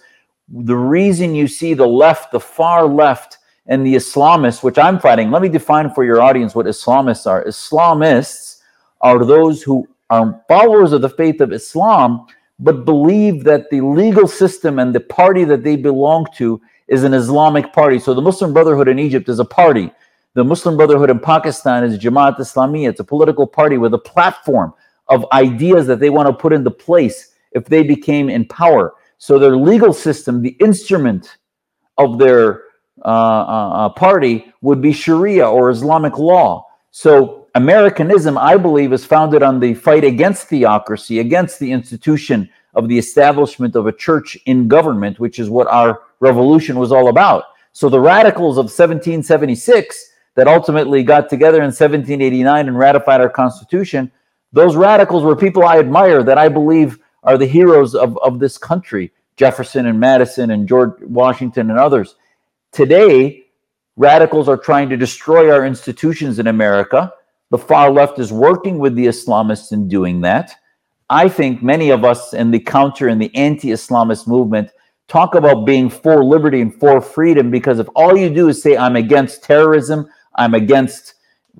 the 0.48 0.76
reason 0.76 1.34
you 1.34 1.46
see 1.46 1.74
the 1.74 1.86
left, 1.86 2.32
the 2.32 2.40
far 2.40 2.86
left, 2.86 3.38
and 3.66 3.84
the 3.86 3.94
Islamists, 3.94 4.62
which 4.62 4.78
I'm 4.78 4.98
fighting, 4.98 5.30
let 5.30 5.42
me 5.42 5.48
define 5.48 5.92
for 5.92 6.04
your 6.04 6.22
audience 6.22 6.54
what 6.54 6.66
Islamists 6.66 7.26
are. 7.26 7.44
Islamists 7.44 8.47
are 9.00 9.24
those 9.24 9.62
who 9.62 9.86
are 10.10 10.42
followers 10.48 10.92
of 10.92 11.02
the 11.02 11.08
faith 11.08 11.40
of 11.40 11.52
Islam, 11.52 12.26
but 12.58 12.84
believe 12.84 13.44
that 13.44 13.70
the 13.70 13.80
legal 13.80 14.26
system 14.26 14.78
and 14.78 14.94
the 14.94 15.00
party 15.00 15.44
that 15.44 15.62
they 15.62 15.76
belong 15.76 16.26
to 16.36 16.60
is 16.88 17.04
an 17.04 17.14
Islamic 17.14 17.72
party. 17.72 17.98
So 17.98 18.14
the 18.14 18.22
Muslim 18.22 18.52
Brotherhood 18.52 18.88
in 18.88 18.98
Egypt 18.98 19.28
is 19.28 19.38
a 19.38 19.44
party. 19.44 19.92
The 20.34 20.44
Muslim 20.44 20.76
Brotherhood 20.76 21.10
in 21.10 21.20
Pakistan 21.20 21.84
is 21.84 21.98
Jamaat 21.98 22.38
Islami. 22.38 22.88
It's 22.88 23.00
a 23.00 23.04
political 23.04 23.46
party 23.46 23.76
with 23.76 23.94
a 23.94 23.98
platform 23.98 24.72
of 25.08 25.26
ideas 25.32 25.86
that 25.86 26.00
they 26.00 26.10
want 26.10 26.28
to 26.28 26.32
put 26.32 26.52
into 26.52 26.70
place 26.70 27.34
if 27.52 27.66
they 27.66 27.82
became 27.82 28.28
in 28.28 28.46
power. 28.46 28.94
So 29.18 29.38
their 29.38 29.56
legal 29.56 29.92
system, 29.92 30.42
the 30.42 30.56
instrument 30.60 31.38
of 31.96 32.18
their 32.18 32.62
uh, 33.04 33.08
uh, 33.08 33.70
uh, 33.74 33.88
party 33.90 34.52
would 34.60 34.80
be 34.80 34.92
Sharia 34.92 35.48
or 35.48 35.70
Islamic 35.70 36.18
law. 36.18 36.66
So 36.90 37.37
Americanism, 37.58 38.38
I 38.38 38.56
believe, 38.56 38.92
is 38.92 39.04
founded 39.04 39.42
on 39.42 39.58
the 39.58 39.74
fight 39.74 40.04
against 40.04 40.46
theocracy, 40.46 41.18
against 41.18 41.58
the 41.58 41.72
institution 41.72 42.48
of 42.74 42.86
the 42.86 42.96
establishment 42.96 43.74
of 43.74 43.88
a 43.88 43.92
church 43.92 44.38
in 44.46 44.68
government, 44.68 45.18
which 45.18 45.40
is 45.40 45.50
what 45.50 45.66
our 45.66 46.02
revolution 46.20 46.78
was 46.78 46.92
all 46.92 47.08
about. 47.08 47.46
So 47.72 47.88
the 47.88 47.98
radicals 47.98 48.58
of 48.58 48.66
1776 48.66 50.12
that 50.36 50.46
ultimately 50.46 51.02
got 51.02 51.28
together 51.28 51.58
in 51.58 51.72
1789 51.74 52.68
and 52.68 52.78
ratified 52.78 53.20
our 53.20 53.28
Constitution, 53.28 54.12
those 54.52 54.76
radicals 54.76 55.24
were 55.24 55.34
people 55.34 55.64
I 55.64 55.80
admire 55.80 56.22
that 56.22 56.38
I 56.38 56.48
believe 56.48 57.00
are 57.24 57.36
the 57.36 57.46
heroes 57.46 57.96
of, 57.96 58.16
of 58.18 58.38
this 58.38 58.56
country 58.56 59.10
Jefferson 59.36 59.86
and 59.86 59.98
Madison 59.98 60.52
and 60.52 60.68
George 60.68 60.92
Washington 61.00 61.70
and 61.70 61.78
others. 61.78 62.14
Today, 62.70 63.46
radicals 63.96 64.48
are 64.48 64.56
trying 64.56 64.88
to 64.90 64.96
destroy 64.96 65.50
our 65.50 65.66
institutions 65.66 66.38
in 66.38 66.46
America. 66.46 67.12
The 67.50 67.58
far 67.58 67.90
left 67.90 68.18
is 68.18 68.32
working 68.32 68.78
with 68.78 68.94
the 68.94 69.06
Islamists 69.06 69.72
in 69.72 69.88
doing 69.88 70.20
that. 70.22 70.54
I 71.10 71.28
think 71.28 71.62
many 71.62 71.90
of 71.90 72.04
us 72.04 72.34
in 72.34 72.50
the 72.50 72.60
counter 72.60 73.08
and 73.08 73.20
the 73.20 73.34
anti 73.34 73.68
Islamist 73.68 74.26
movement 74.26 74.70
talk 75.08 75.34
about 75.34 75.64
being 75.64 75.88
for 75.88 76.22
liberty 76.22 76.60
and 76.60 76.78
for 76.78 77.00
freedom 77.00 77.50
because 77.50 77.78
if 77.78 77.88
all 77.96 78.16
you 78.16 78.28
do 78.28 78.48
is 78.48 78.62
say, 78.62 78.76
I'm 78.76 78.96
against 78.96 79.42
terrorism, 79.42 80.06
I'm 80.34 80.52
against 80.52 81.14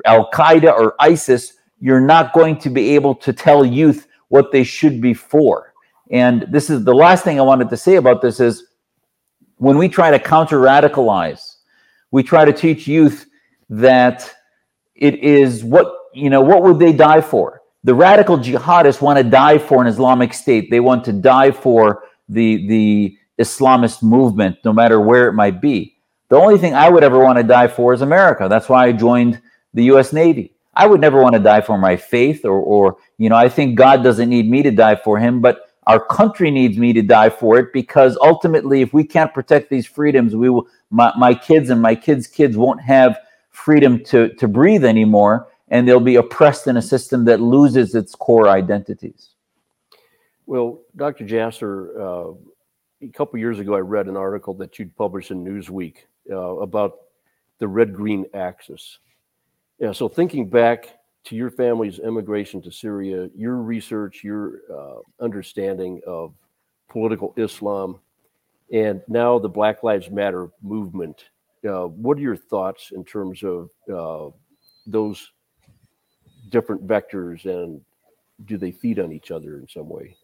Al 0.04 0.30
Qaeda 0.30 0.72
or 0.72 0.94
ISIS, 1.00 1.54
you're 1.80 2.00
not 2.00 2.34
going 2.34 2.58
to 2.58 2.70
be 2.70 2.94
able 2.94 3.14
to 3.14 3.32
tell 3.32 3.64
youth 3.64 4.06
what 4.28 4.52
they 4.52 4.64
should 4.64 5.00
be 5.00 5.14
for. 5.14 5.72
And 6.10 6.46
this 6.50 6.68
is 6.68 6.84
the 6.84 6.94
last 6.94 7.24
thing 7.24 7.38
I 7.38 7.42
wanted 7.42 7.70
to 7.70 7.76
say 7.76 7.96
about 7.96 8.20
this 8.20 8.40
is 8.40 8.66
when 9.56 9.78
we 9.78 9.88
try 9.88 10.10
to 10.10 10.18
counter 10.18 10.58
radicalize, 10.60 11.56
we 12.10 12.22
try 12.22 12.44
to 12.44 12.52
teach 12.52 12.86
youth 12.86 13.26
that 13.70 14.34
it 14.98 15.22
is 15.22 15.64
what, 15.64 15.92
you 16.12 16.28
know, 16.28 16.40
what 16.40 16.62
would 16.62 16.78
they 16.78 16.92
die 16.92 17.20
for? 17.20 17.62
The 17.84 17.94
radical 17.94 18.36
jihadists 18.36 19.00
want 19.00 19.18
to 19.18 19.24
die 19.24 19.58
for 19.58 19.80
an 19.80 19.86
Islamic 19.86 20.34
state. 20.34 20.70
They 20.70 20.80
want 20.80 21.04
to 21.04 21.12
die 21.12 21.52
for 21.52 22.04
the, 22.28 22.66
the 22.66 23.16
Islamist 23.38 24.02
movement, 24.02 24.56
no 24.64 24.72
matter 24.72 25.00
where 25.00 25.28
it 25.28 25.34
might 25.34 25.60
be. 25.60 25.96
The 26.28 26.36
only 26.36 26.58
thing 26.58 26.74
I 26.74 26.88
would 26.90 27.04
ever 27.04 27.18
want 27.18 27.38
to 27.38 27.44
die 27.44 27.68
for 27.68 27.94
is 27.94 28.02
America. 28.02 28.48
That's 28.50 28.68
why 28.68 28.86
I 28.86 28.92
joined 28.92 29.40
the 29.72 29.84
US 29.84 30.12
Navy. 30.12 30.54
I 30.74 30.86
would 30.86 31.00
never 31.00 31.22
want 31.22 31.34
to 31.34 31.40
die 31.40 31.60
for 31.60 31.78
my 31.78 31.96
faith 31.96 32.44
or, 32.44 32.60
or 32.60 32.98
you 33.16 33.28
know, 33.28 33.36
I 33.36 33.48
think 33.48 33.76
God 33.78 34.02
doesn't 34.02 34.28
need 34.28 34.50
me 34.50 34.62
to 34.62 34.70
die 34.70 34.96
for 34.96 35.18
him, 35.18 35.40
but 35.40 35.62
our 35.86 36.04
country 36.04 36.50
needs 36.50 36.76
me 36.76 36.92
to 36.92 37.02
die 37.02 37.30
for 37.30 37.58
it 37.58 37.72
because 37.72 38.18
ultimately, 38.20 38.82
if 38.82 38.92
we 38.92 39.04
can't 39.04 39.32
protect 39.32 39.70
these 39.70 39.86
freedoms, 39.86 40.36
we 40.36 40.50
will, 40.50 40.68
my, 40.90 41.12
my 41.16 41.34
kids 41.34 41.70
and 41.70 41.80
my 41.80 41.94
kids' 41.94 42.26
kids 42.26 42.56
won't 42.56 42.80
have 42.80 43.18
freedom 43.64 44.02
to, 44.04 44.34
to 44.34 44.48
breathe 44.48 44.84
anymore, 44.84 45.48
and 45.68 45.86
they'll 45.86 46.00
be 46.00 46.16
oppressed 46.16 46.66
in 46.66 46.76
a 46.76 46.82
system 46.82 47.24
that 47.26 47.40
loses 47.40 47.94
its 47.94 48.14
core 48.14 48.48
identities. 48.48 49.30
Well, 50.46 50.80
Dr. 50.96 51.24
Jasser, 51.26 51.90
uh, 51.98 52.34
a 53.02 53.08
couple 53.08 53.38
years 53.38 53.58
ago, 53.58 53.74
I 53.74 53.80
read 53.80 54.06
an 54.06 54.16
article 54.16 54.54
that 54.54 54.78
you'd 54.78 54.96
published 54.96 55.30
in 55.30 55.44
Newsweek 55.44 55.96
uh, 56.30 56.36
about 56.36 56.98
the 57.58 57.68
red 57.68 57.92
green 57.92 58.24
axis. 58.32 58.98
Yeah, 59.78 59.92
so 59.92 60.08
thinking 60.08 60.48
back 60.48 60.98
to 61.24 61.36
your 61.36 61.50
family's 61.50 61.98
immigration 61.98 62.62
to 62.62 62.70
Syria, 62.70 63.28
your 63.36 63.56
research, 63.56 64.24
your 64.24 64.60
uh, 64.72 65.00
understanding 65.22 66.00
of 66.06 66.32
political 66.88 67.34
Islam, 67.36 67.98
and 68.72 69.02
now 69.08 69.38
the 69.38 69.48
Black 69.48 69.82
Lives 69.82 70.10
Matter 70.10 70.48
movement. 70.62 71.24
Uh, 71.66 71.84
what 71.86 72.18
are 72.18 72.20
your 72.20 72.36
thoughts 72.36 72.92
in 72.92 73.04
terms 73.04 73.42
of 73.42 73.70
uh, 73.92 74.30
those 74.86 75.30
different 76.50 76.86
vectors, 76.86 77.44
and 77.44 77.80
do 78.44 78.56
they 78.56 78.70
feed 78.70 78.98
on 78.98 79.12
each 79.12 79.30
other 79.30 79.58
in 79.58 79.66
some 79.68 79.88
way? 79.88 80.16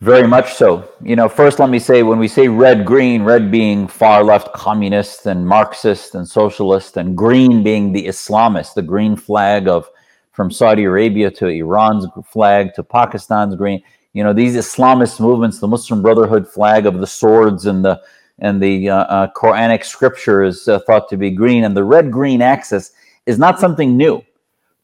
Very 0.00 0.26
much 0.26 0.54
so. 0.54 0.88
You 1.00 1.14
know, 1.14 1.28
first 1.28 1.60
let 1.60 1.70
me 1.70 1.78
say 1.78 2.02
when 2.02 2.18
we 2.18 2.26
say 2.26 2.48
red 2.48 2.84
green, 2.84 3.22
red 3.22 3.52
being 3.52 3.86
far 3.86 4.24
left 4.24 4.52
communist 4.52 5.26
and 5.26 5.46
Marxist 5.46 6.16
and 6.16 6.26
socialist, 6.26 6.96
and 6.96 7.16
green 7.16 7.62
being 7.62 7.92
the 7.92 8.06
Islamist, 8.06 8.74
the 8.74 8.82
green 8.82 9.14
flag 9.14 9.68
of 9.68 9.88
from 10.32 10.50
Saudi 10.50 10.84
Arabia 10.84 11.30
to 11.30 11.46
Iran's 11.46 12.06
flag 12.26 12.74
to 12.74 12.82
Pakistan's 12.82 13.54
green. 13.54 13.80
You 14.12 14.24
know, 14.24 14.32
these 14.32 14.56
Islamist 14.56 15.20
movements, 15.20 15.60
the 15.60 15.68
Muslim 15.68 16.02
Brotherhood 16.02 16.48
flag 16.48 16.84
of 16.86 16.98
the 16.98 17.06
swords 17.06 17.66
and 17.66 17.84
the 17.84 18.02
and 18.42 18.60
the 18.60 18.90
uh, 18.90 18.96
uh, 18.96 19.32
Quranic 19.34 19.84
scripture 19.84 20.42
is 20.42 20.66
uh, 20.66 20.80
thought 20.80 21.08
to 21.08 21.16
be 21.16 21.30
green, 21.30 21.62
and 21.62 21.76
the 21.76 21.84
red 21.84 22.10
green 22.10 22.42
axis 22.42 22.90
is 23.24 23.38
not 23.38 23.60
something 23.60 23.96
new. 23.96 24.20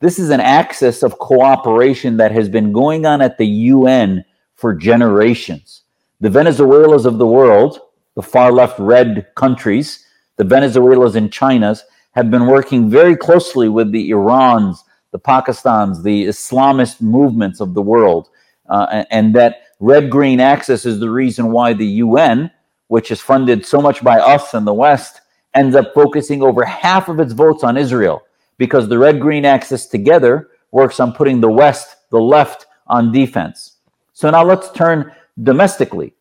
This 0.01 0.21
is 0.21 0.31
an 0.31 0.41
axis 0.41 1.03
of 1.03 1.19
cooperation 1.19 2.19
that 2.19 2.31
has 2.31 2.49
been 2.49 2.73
going 2.73 3.05
on 3.05 3.21
at 3.21 3.37
the 3.37 3.47
UN 3.47 4.25
for 4.55 4.73
generations. 4.73 5.83
The 6.21 6.31
Venezuelas 6.31 7.05
of 7.05 7.19
the 7.19 7.27
world, 7.27 7.81
the 8.15 8.23
far 8.23 8.53
left 8.53 8.79
red 8.79 9.27
countries, 9.35 10.07
the 10.37 10.45
Venezuelas 10.45 11.17
and 11.17 11.33
Chinas, 11.33 11.83
have 12.13 12.31
been 12.31 12.47
working 12.47 12.89
very 12.89 13.17
closely 13.17 13.69
with 13.69 13.91
the 13.91 14.11
Irans, 14.11 14.79
the 15.11 15.19
Pakistans, 15.19 16.05
the 16.05 16.27
Islamist 16.27 17.01
movements 17.01 17.61
of 17.61 17.75
the 17.75 17.83
world. 17.83 18.29
Uh, 18.69 19.05
and, 19.11 19.35
that 19.35 19.63
red 19.81 20.11
green 20.11 20.41
axis 20.41 20.85
is 20.85 21.01
the 21.01 21.11
reason 21.11 21.51
why 21.51 21.73
the 21.73 21.87
UN, 21.87 22.51
which 22.89 23.11
is 23.11 23.21
funded 23.21 23.65
so 23.65 23.81
much 23.81 24.03
by 24.03 24.19
us 24.19 24.55
and 24.55 24.67
the 24.67 24.75
West, 24.75 25.21
ends 25.55 25.77
up 25.77 25.95
focusing 25.95 26.43
over 26.43 26.65
half 26.65 27.09
of 27.09 27.21
its 27.21 27.33
votes 27.33 27.65
on 27.65 27.77
Israel 27.77 28.23
because 28.59 28.89
the 28.89 28.99
red 28.99 29.21
green 29.21 29.45
axis 29.45 29.87
together 29.87 30.49
works 30.73 31.01
on 31.01 31.13
putting 31.13 31.41
the 31.41 31.51
West, 31.51 31.97
the 32.11 32.21
left, 32.21 32.67
on 32.87 33.13
defense. 33.13 33.77
So 34.13 34.31
now 34.31 34.45
let's 34.45 34.71
turn 34.73 35.13
domestically. 35.43 36.15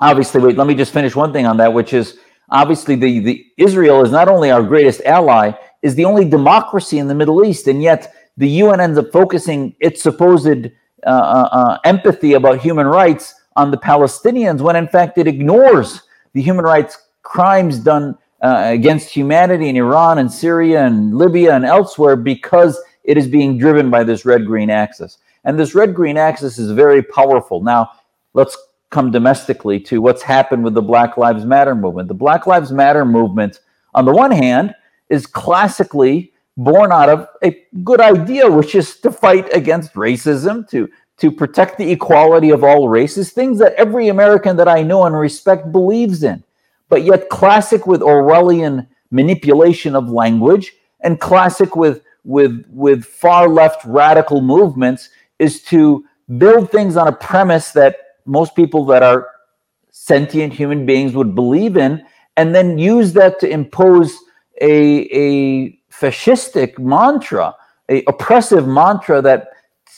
Obviously, 0.00 0.40
wait, 0.40 0.56
let 0.56 0.66
me 0.66 0.74
just 0.74 0.92
finish 0.92 1.14
one 1.14 1.32
thing 1.32 1.46
on 1.46 1.56
that, 1.58 1.72
which 1.72 1.92
is 1.92 2.18
obviously 2.48 2.94
the, 2.94 3.18
the 3.18 3.46
Israel 3.58 4.02
is 4.02 4.10
not 4.10 4.28
only 4.28 4.50
our 4.50 4.62
greatest 4.62 5.02
ally, 5.02 5.52
is 5.82 5.94
the 5.94 6.04
only 6.04 6.24
democracy 6.28 6.98
in 6.98 7.08
the 7.08 7.14
Middle 7.14 7.44
East, 7.44 7.66
and 7.66 7.82
yet 7.82 8.14
the 8.36 8.48
UN 8.48 8.80
ends 8.80 8.98
up 8.98 9.12
focusing 9.12 9.74
its 9.80 10.02
supposed 10.02 10.46
uh, 10.46 11.08
uh, 11.08 11.48
uh, 11.52 11.78
empathy 11.84 12.34
about 12.34 12.60
human 12.60 12.86
rights 12.86 13.34
on 13.60 13.70
the 13.70 13.76
Palestinians 13.76 14.60
when 14.60 14.76
in 14.76 14.88
fact 14.88 15.18
it 15.18 15.26
ignores 15.26 16.02
the 16.32 16.42
human 16.42 16.64
rights 16.64 16.94
crimes 17.22 17.78
done 17.78 18.16
uh, 18.42 18.62
against 18.66 19.10
humanity 19.10 19.68
in 19.68 19.76
Iran 19.76 20.18
and 20.18 20.32
Syria 20.32 20.86
and 20.86 21.14
Libya 21.14 21.54
and 21.54 21.64
elsewhere 21.64 22.16
because 22.16 22.80
it 23.04 23.18
is 23.18 23.26
being 23.28 23.58
driven 23.58 23.90
by 23.90 24.02
this 24.02 24.24
red 24.24 24.46
green 24.46 24.70
axis. 24.70 25.18
And 25.44 25.58
this 25.58 25.74
red 25.74 25.94
green 25.94 26.16
axis 26.16 26.58
is 26.58 26.70
very 26.70 27.02
powerful. 27.02 27.62
Now, 27.62 27.90
let's 28.32 28.56
come 28.90 29.10
domestically 29.10 29.78
to 29.80 30.00
what's 30.00 30.22
happened 30.22 30.64
with 30.64 30.74
the 30.74 30.82
Black 30.82 31.16
Lives 31.16 31.44
Matter 31.44 31.74
movement. 31.74 32.08
The 32.08 32.14
Black 32.14 32.46
Lives 32.46 32.72
Matter 32.72 33.04
movement, 33.04 33.60
on 33.94 34.04
the 34.04 34.12
one 34.12 34.30
hand, 34.30 34.74
is 35.08 35.26
classically 35.26 36.32
born 36.56 36.92
out 36.92 37.08
of 37.08 37.26
a 37.42 37.56
good 37.84 38.00
idea, 38.00 38.50
which 38.50 38.74
is 38.74 39.00
to 39.00 39.10
fight 39.10 39.48
against 39.54 39.94
racism, 39.94 40.68
to 40.70 40.88
to 41.20 41.30
protect 41.30 41.76
the 41.76 41.92
equality 41.92 42.50
of 42.50 42.64
all 42.64 42.88
races, 42.88 43.30
things 43.30 43.58
that 43.58 43.74
every 43.74 44.08
American 44.08 44.56
that 44.56 44.68
I 44.68 44.82
know 44.82 45.04
and 45.04 45.18
respect 45.18 45.70
believes 45.70 46.22
in. 46.22 46.42
But 46.88 47.04
yet 47.04 47.28
classic 47.28 47.86
with 47.86 48.00
Orwellian 48.00 48.86
manipulation 49.10 49.94
of 49.94 50.08
language 50.08 50.72
and 51.00 51.20
classic 51.20 51.76
with 51.76 52.02
with 52.24 52.64
with 52.70 53.04
far 53.04 53.48
left 53.48 53.84
radical 53.84 54.40
movements 54.40 55.10
is 55.38 55.62
to 55.64 56.04
build 56.38 56.70
things 56.70 56.96
on 56.96 57.08
a 57.08 57.12
premise 57.12 57.72
that 57.72 57.96
most 58.26 58.54
people 58.54 58.84
that 58.86 59.02
are 59.02 59.28
sentient 59.90 60.52
human 60.52 60.86
beings 60.86 61.14
would 61.14 61.34
believe 61.34 61.76
in 61.76 62.04
and 62.36 62.54
then 62.54 62.78
use 62.78 63.12
that 63.12 63.40
to 63.40 63.48
impose 63.48 64.16
a 64.60 65.00
a 65.12 65.78
fascistic 65.90 66.78
mantra 66.78 67.54
a 67.88 68.02
oppressive 68.06 68.66
mantra 68.66 69.20
that 69.20 69.49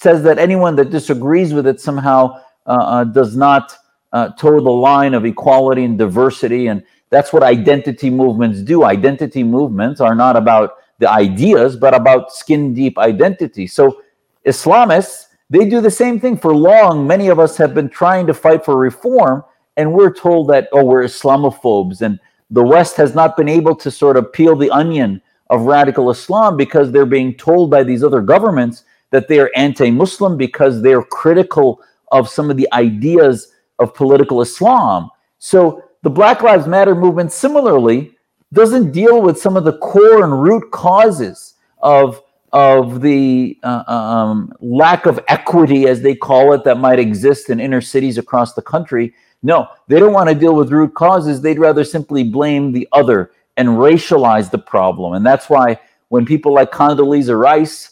says 0.02 0.22
that 0.24 0.38
anyone 0.38 0.74
that 0.76 0.90
disagrees 0.90 1.54
with 1.54 1.66
it 1.66 1.80
somehow 1.80 2.40
uh, 2.66 2.70
uh, 2.70 3.04
does 3.04 3.36
not 3.36 3.72
uh, 4.12 4.28
toe 4.30 4.60
the 4.60 4.70
line 4.70 5.14
of 5.14 5.24
equality 5.24 5.84
and 5.84 5.96
diversity. 5.96 6.66
And 6.66 6.82
that's 7.10 7.32
what 7.32 7.42
identity 7.42 8.10
movements 8.10 8.60
do. 8.60 8.84
Identity 8.84 9.44
movements 9.44 10.00
are 10.00 10.14
not 10.14 10.36
about 10.36 10.74
the 10.98 11.08
ideas, 11.08 11.76
but 11.76 11.94
about 11.94 12.32
skin 12.32 12.74
deep 12.74 12.98
identity. 12.98 13.66
So 13.66 14.02
Islamists, 14.46 15.26
they 15.50 15.68
do 15.68 15.80
the 15.80 15.90
same 15.90 16.18
thing. 16.18 16.36
For 16.36 16.54
long, 16.54 17.06
many 17.06 17.28
of 17.28 17.38
us 17.38 17.56
have 17.56 17.74
been 17.74 17.88
trying 17.88 18.26
to 18.26 18.34
fight 18.34 18.64
for 18.64 18.76
reform, 18.76 19.44
and 19.76 19.92
we're 19.92 20.12
told 20.12 20.48
that, 20.50 20.68
oh, 20.72 20.84
we're 20.84 21.04
Islamophobes. 21.04 22.02
And 22.02 22.18
the 22.50 22.62
West 22.62 22.96
has 22.96 23.14
not 23.14 23.36
been 23.36 23.48
able 23.48 23.76
to 23.76 23.90
sort 23.90 24.16
of 24.16 24.32
peel 24.32 24.56
the 24.56 24.70
onion 24.70 25.22
of 25.48 25.62
radical 25.62 26.10
Islam 26.10 26.56
because 26.56 26.90
they're 26.90 27.06
being 27.06 27.34
told 27.34 27.70
by 27.70 27.82
these 27.82 28.02
other 28.02 28.20
governments 28.20 28.84
that 29.12 29.28
they 29.28 29.38
are 29.38 29.50
anti 29.54 29.90
Muslim 29.90 30.36
because 30.36 30.82
they're 30.82 31.02
critical 31.02 31.80
of 32.10 32.28
some 32.28 32.50
of 32.50 32.56
the 32.56 32.68
ideas 32.72 33.52
of 33.78 33.94
political 33.94 34.42
Islam. 34.42 35.08
So 35.38 35.84
the 36.02 36.10
Black 36.10 36.42
Lives 36.42 36.66
Matter 36.66 36.94
movement 36.94 37.32
similarly 37.32 38.12
doesn't 38.52 38.90
deal 38.90 39.22
with 39.22 39.38
some 39.38 39.56
of 39.56 39.64
the 39.64 39.78
core 39.78 40.24
and 40.24 40.42
root 40.42 40.70
causes 40.72 41.54
of 41.78 42.20
of 42.52 43.00
the 43.00 43.58
uh, 43.62 43.82
um, 43.86 44.52
lack 44.60 45.06
of 45.06 45.18
equity, 45.28 45.86
as 45.86 46.02
they 46.02 46.14
call 46.14 46.52
it, 46.52 46.64
that 46.64 46.76
might 46.76 46.98
exist 46.98 47.48
in 47.48 47.58
inner 47.58 47.80
cities 47.80 48.18
across 48.18 48.52
the 48.52 48.60
country. 48.60 49.14
No, 49.42 49.68
they 49.88 49.98
don't 49.98 50.12
want 50.12 50.28
to 50.28 50.34
deal 50.34 50.54
with 50.54 50.70
root 50.70 50.94
causes. 50.94 51.40
They'd 51.40 51.58
rather 51.58 51.82
simply 51.82 52.24
blame 52.24 52.70
the 52.72 52.86
other 52.92 53.32
and 53.56 53.70
racialize 53.70 54.50
the 54.50 54.58
problem. 54.58 55.14
And 55.14 55.24
that's 55.24 55.48
why 55.48 55.80
when 56.08 56.26
people 56.26 56.52
like 56.52 56.70
Condoleezza 56.72 57.38
Rice 57.40 57.88
uh, 57.88 57.91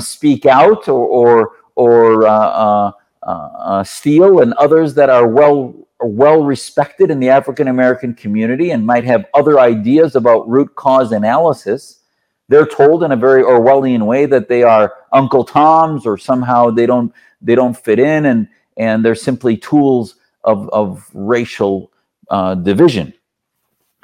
speak 0.00 0.46
out 0.46 0.88
or 0.88 1.06
or, 1.06 1.52
or 1.76 2.26
uh, 2.26 2.30
uh, 2.30 2.92
uh, 3.22 3.84
uh, 3.84 4.40
and 4.40 4.54
others 4.54 4.94
that 4.94 5.10
are 5.10 5.26
well 5.26 5.74
well 6.02 6.42
respected 6.42 7.10
in 7.10 7.20
the 7.20 7.28
African 7.28 7.68
American 7.68 8.14
community 8.14 8.70
and 8.70 8.86
might 8.86 9.04
have 9.04 9.26
other 9.34 9.60
ideas 9.60 10.16
about 10.16 10.48
root 10.48 10.74
cause 10.74 11.12
analysis. 11.12 12.00
They're 12.48 12.66
told 12.66 13.04
in 13.04 13.12
a 13.12 13.16
very 13.16 13.42
Orwellian 13.42 14.06
way 14.06 14.26
that 14.26 14.48
they 14.48 14.62
are 14.62 14.94
Uncle 15.12 15.44
Toms 15.44 16.06
or 16.06 16.18
somehow 16.18 16.70
they 16.70 16.86
don't 16.86 17.12
they 17.42 17.54
don't 17.54 17.76
fit 17.76 17.98
in 17.98 18.26
and 18.26 18.48
and 18.76 19.04
they're 19.04 19.14
simply 19.14 19.56
tools 19.56 20.16
of 20.44 20.68
of 20.70 21.08
racial 21.12 21.92
uh, 22.30 22.54
division. 22.54 23.12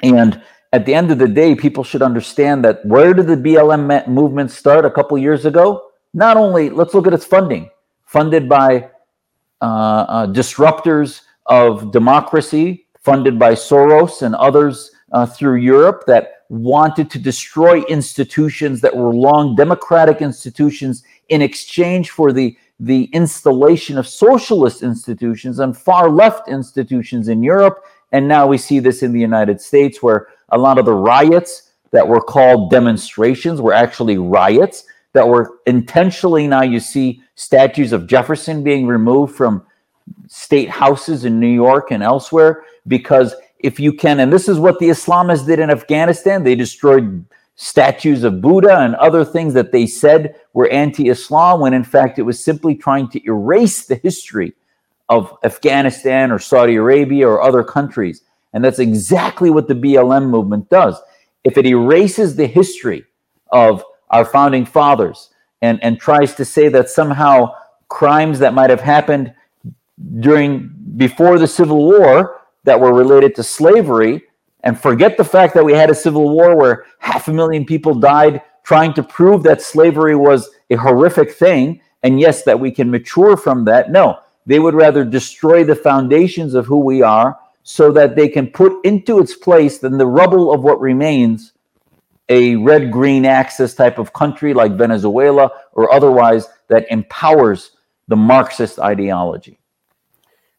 And 0.03 0.41
at 0.73 0.85
the 0.85 0.93
end 0.93 1.11
of 1.11 1.17
the 1.17 1.27
day, 1.27 1.55
people 1.55 1.83
should 1.83 2.01
understand 2.01 2.63
that 2.65 2.85
where 2.85 3.13
did 3.13 3.27
the 3.27 3.35
BLM 3.35 4.07
movement 4.07 4.51
start 4.51 4.85
a 4.85 4.91
couple 4.91 5.17
years 5.17 5.45
ago? 5.45 5.89
Not 6.13 6.37
only 6.37 6.69
let's 6.69 6.93
look 6.93 7.07
at 7.07 7.13
its 7.13 7.25
funding, 7.25 7.69
funded 8.05 8.49
by 8.49 8.89
uh, 9.61 9.65
uh, 9.65 10.27
disruptors 10.27 11.21
of 11.45 11.91
democracy 11.91 12.87
funded 13.07 13.39
by 13.39 13.53
Soros 13.53 14.21
and 14.21 14.35
others 14.35 14.91
uh, 15.13 15.25
through 15.25 15.55
Europe 15.55 16.03
that 16.07 16.43
wanted 16.49 17.09
to 17.09 17.17
destroy 17.17 17.81
institutions 17.83 18.81
that 18.81 18.93
were 18.93 19.13
long 19.13 19.55
democratic 19.55 20.21
institutions 20.21 21.03
in 21.29 21.41
exchange 21.41 22.09
for 22.09 22.33
the 22.33 22.57
the 22.81 23.05
installation 23.13 23.97
of 23.97 24.05
socialist 24.05 24.83
institutions 24.83 25.59
and 25.59 25.77
far 25.77 26.09
left 26.09 26.49
institutions 26.49 27.29
in 27.29 27.41
Europe. 27.41 27.77
And 28.11 28.27
now 28.27 28.45
we 28.45 28.57
see 28.57 28.79
this 28.79 29.01
in 29.01 29.13
the 29.13 29.21
United 29.21 29.61
States, 29.61 30.03
where 30.03 30.27
a 30.49 30.57
lot 30.57 30.77
of 30.77 30.85
the 30.85 30.93
riots 30.93 31.71
that 31.91 32.07
were 32.07 32.21
called 32.21 32.69
demonstrations 32.69 33.61
were 33.61 33.73
actually 33.73 34.17
riots 34.17 34.85
that 35.13 35.27
were 35.27 35.59
intentionally 35.65 36.47
now 36.47 36.61
you 36.61 36.79
see 36.79 37.21
statues 37.35 37.91
of 37.93 38.07
Jefferson 38.07 38.63
being 38.63 38.87
removed 38.87 39.35
from 39.35 39.65
state 40.27 40.69
houses 40.69 41.25
in 41.25 41.39
New 41.39 41.47
York 41.47 41.91
and 41.91 42.03
elsewhere 42.03 42.63
because 42.87 43.35
if 43.59 43.79
you 43.79 43.91
can, 43.91 44.19
and 44.19 44.31
this 44.31 44.47
is 44.47 44.59
what 44.59 44.79
the 44.79 44.89
Islamists 44.89 45.45
did 45.45 45.59
in 45.59 45.69
Afghanistan, 45.69 46.43
they 46.43 46.55
destroyed 46.55 47.25
statues 47.55 48.23
of 48.23 48.39
Buddha 48.41 48.79
and 48.79 48.95
other 48.95 49.25
things 49.25 49.53
that 49.55 49.71
they 49.71 49.87
said 49.87 50.35
were 50.53 50.69
anti 50.69 51.09
Islam, 51.09 51.59
when 51.59 51.73
in 51.73 51.83
fact 51.83 52.19
it 52.19 52.23
was 52.23 52.43
simply 52.43 52.75
trying 52.75 53.09
to 53.09 53.25
erase 53.25 53.85
the 53.85 53.95
history 53.95 54.53
of 55.09 55.35
Afghanistan 55.43 56.31
or 56.31 56.37
Saudi 56.37 56.75
Arabia 56.75 57.27
or 57.27 57.41
other 57.41 57.63
countries. 57.63 58.21
And 58.53 58.63
that's 58.63 58.79
exactly 58.79 59.49
what 59.49 59.67
the 59.67 59.75
BLM 59.75 60.29
movement 60.29 60.69
does. 60.69 60.99
If 61.43 61.57
it 61.57 61.65
erases 61.65 62.35
the 62.35 62.47
history 62.47 63.05
of 63.51 63.83
our 64.09 64.25
founding 64.25 64.65
fathers 64.65 65.29
and, 65.61 65.83
and 65.83 65.99
tries 65.99 66.33
to 66.35 66.45
say 66.45 66.69
that 66.69 66.89
somehow 66.89 67.53
crimes 67.87 68.39
that 68.39 68.53
might 68.53 68.69
have 68.69 68.81
happened 68.81 69.33
during 70.19 70.71
before 70.97 71.39
the 71.39 71.47
Civil 71.47 71.85
War 71.85 72.41
that 72.63 72.79
were 72.79 72.93
related 72.93 73.35
to 73.35 73.43
slavery 73.43 74.23
and 74.63 74.79
forget 74.79 75.15
the 75.15 75.23
fact 75.23 75.53
that 75.53 75.63
we 75.63 75.71
had 75.71 75.89
a 75.89 75.95
civil 75.95 76.29
war 76.29 76.55
where 76.55 76.85
half 76.99 77.29
a 77.29 77.33
million 77.33 77.65
people 77.65 77.95
died 77.95 78.41
trying 78.63 78.93
to 78.93 79.01
prove 79.01 79.41
that 79.43 79.61
slavery 79.61 80.15
was 80.15 80.49
a 80.69 80.75
horrific 80.75 81.31
thing 81.31 81.79
and 82.03 82.19
yes 82.19 82.43
that 82.43 82.59
we 82.59 82.69
can 82.69 82.91
mature 82.91 83.37
from 83.37 83.63
that 83.63 83.91
no 83.91 84.19
They 84.45 84.59
would 84.59 84.75
rather 84.75 85.05
destroy 85.05 85.63
the 85.63 85.75
foundations 85.75 86.53
of 86.53 86.65
who 86.65 86.79
we 86.79 87.01
are 87.01 87.39
so 87.69 87.91
that 87.91 88.15
they 88.15 88.29
can 88.29 88.47
put 88.47 88.73
into 88.85 89.19
its 89.19 89.35
place, 89.35 89.79
than 89.79 89.97
the 89.97 90.07
rubble 90.07 90.53
of 90.53 90.63
what 90.63 90.79
remains, 90.79 91.51
a 92.29 92.55
red 92.55 92.89
green 92.89 93.25
axis 93.25 93.75
type 93.75 93.97
of 93.97 94.13
country 94.13 94.53
like 94.53 94.77
Venezuela 94.77 95.51
or 95.73 95.91
otherwise 95.91 96.47
that 96.69 96.89
empowers 96.89 97.71
the 98.07 98.15
Marxist 98.15 98.79
ideology. 98.79 99.59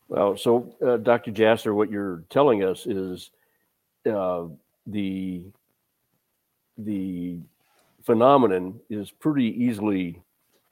Well, 0.09 0.37
so 0.37 0.75
uh, 0.87 0.99
Dr. 0.99 1.31
Jasser, 1.31 1.75
what 1.75 1.90
you're 1.90 2.25
telling 2.29 2.62
us 2.62 2.85
is 2.85 3.31
uh, 4.05 4.44
the 4.87 5.44
the 6.77 7.38
phenomenon 8.03 8.81
is 8.90 9.11
pretty 9.11 9.47
easily 9.64 10.21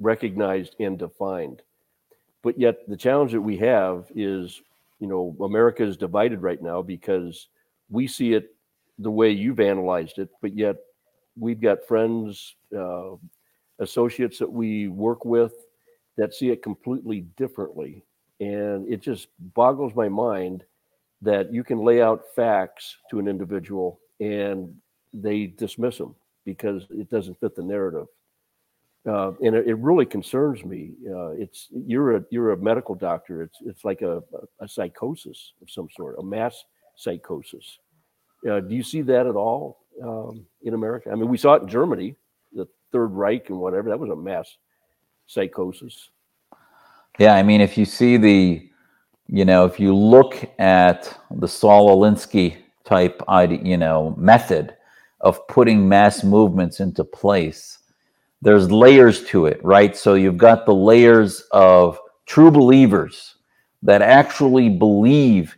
recognized 0.00 0.76
and 0.80 0.98
defined, 0.98 1.62
but 2.42 2.58
yet 2.58 2.86
the 2.88 2.96
challenge 2.96 3.32
that 3.32 3.40
we 3.40 3.56
have 3.56 4.04
is, 4.14 4.60
you 4.98 5.06
know, 5.06 5.36
America 5.44 5.82
is 5.82 5.96
divided 5.96 6.42
right 6.42 6.62
now 6.62 6.82
because 6.82 7.48
we 7.90 8.06
see 8.06 8.32
it 8.32 8.54
the 8.98 9.10
way 9.10 9.30
you've 9.30 9.60
analyzed 9.60 10.18
it, 10.18 10.30
but 10.40 10.56
yet 10.56 10.76
we've 11.38 11.60
got 11.60 11.86
friends, 11.86 12.56
uh, 12.76 13.10
associates 13.78 14.38
that 14.38 14.50
we 14.50 14.88
work 14.88 15.24
with 15.24 15.52
that 16.16 16.34
see 16.34 16.50
it 16.50 16.62
completely 16.62 17.20
differently. 17.36 18.04
And 18.40 18.90
it 18.90 19.02
just 19.02 19.28
boggles 19.54 19.94
my 19.94 20.08
mind 20.08 20.64
that 21.22 21.52
you 21.52 21.64
can 21.64 21.78
lay 21.78 22.02
out 22.02 22.24
facts 22.34 22.96
to 23.10 23.18
an 23.18 23.28
individual 23.28 24.00
and 24.20 24.74
they 25.12 25.46
dismiss 25.46 25.98
them 25.98 26.14
because 26.44 26.86
it 26.90 27.10
doesn't 27.10 27.38
fit 27.40 27.54
the 27.54 27.62
narrative. 27.62 28.06
Uh, 29.06 29.32
and 29.40 29.54
it, 29.54 29.68
it, 29.68 29.74
really 29.78 30.04
concerns 30.04 30.64
me. 30.64 30.90
Uh, 31.08 31.28
it's 31.30 31.68
you're 31.70 32.16
a 32.16 32.24
you're 32.30 32.52
a 32.52 32.56
medical 32.56 32.94
doctor. 32.94 33.42
It's 33.42 33.58
it's 33.64 33.84
like 33.84 34.02
a, 34.02 34.20
a 34.60 34.66
psychosis 34.66 35.52
of 35.62 35.70
some 35.70 35.88
sort, 35.96 36.16
a 36.18 36.24
mass 36.24 36.64
psychosis. 36.96 37.78
Uh, 38.48 38.60
do 38.60 38.74
you 38.74 38.82
see 38.82 39.02
that 39.02 39.26
at 39.26 39.36
all 39.36 39.78
um, 40.02 40.44
in 40.62 40.74
America? 40.74 41.10
I 41.10 41.14
mean, 41.14 41.28
we 41.28 41.38
saw 41.38 41.54
it 41.54 41.62
in 41.62 41.68
Germany, 41.68 42.16
the 42.52 42.66
Third 42.90 43.08
Reich 43.08 43.48
and 43.48 43.58
whatever. 43.58 43.88
That 43.90 43.98
was 44.00 44.10
a 44.10 44.16
mass 44.16 44.56
psychosis. 45.26 46.10
Yeah, 47.18 47.34
I 47.34 47.42
mean, 47.42 47.60
if 47.60 47.78
you 47.78 47.84
see 47.84 48.16
the, 48.16 48.68
you 49.28 49.44
know, 49.44 49.64
if 49.64 49.80
you 49.80 49.94
look 49.94 50.50
at 50.58 51.18
the 51.30 51.48
Saul 51.48 51.96
Alinsky 51.96 52.56
type, 52.84 53.22
you 53.62 53.76
know, 53.76 54.14
method 54.18 54.76
of 55.20 55.46
putting 55.48 55.88
mass 55.88 56.22
movements 56.22 56.80
into 56.80 57.04
place, 57.04 57.78
there's 58.46 58.70
layers 58.70 59.24
to 59.24 59.46
it, 59.46 59.58
right? 59.64 59.96
So 59.96 60.14
you've 60.14 60.36
got 60.38 60.66
the 60.66 60.74
layers 60.74 61.40
of 61.50 61.98
true 62.26 62.52
believers 62.52 63.34
that 63.82 64.02
actually 64.02 64.68
believe 64.68 65.56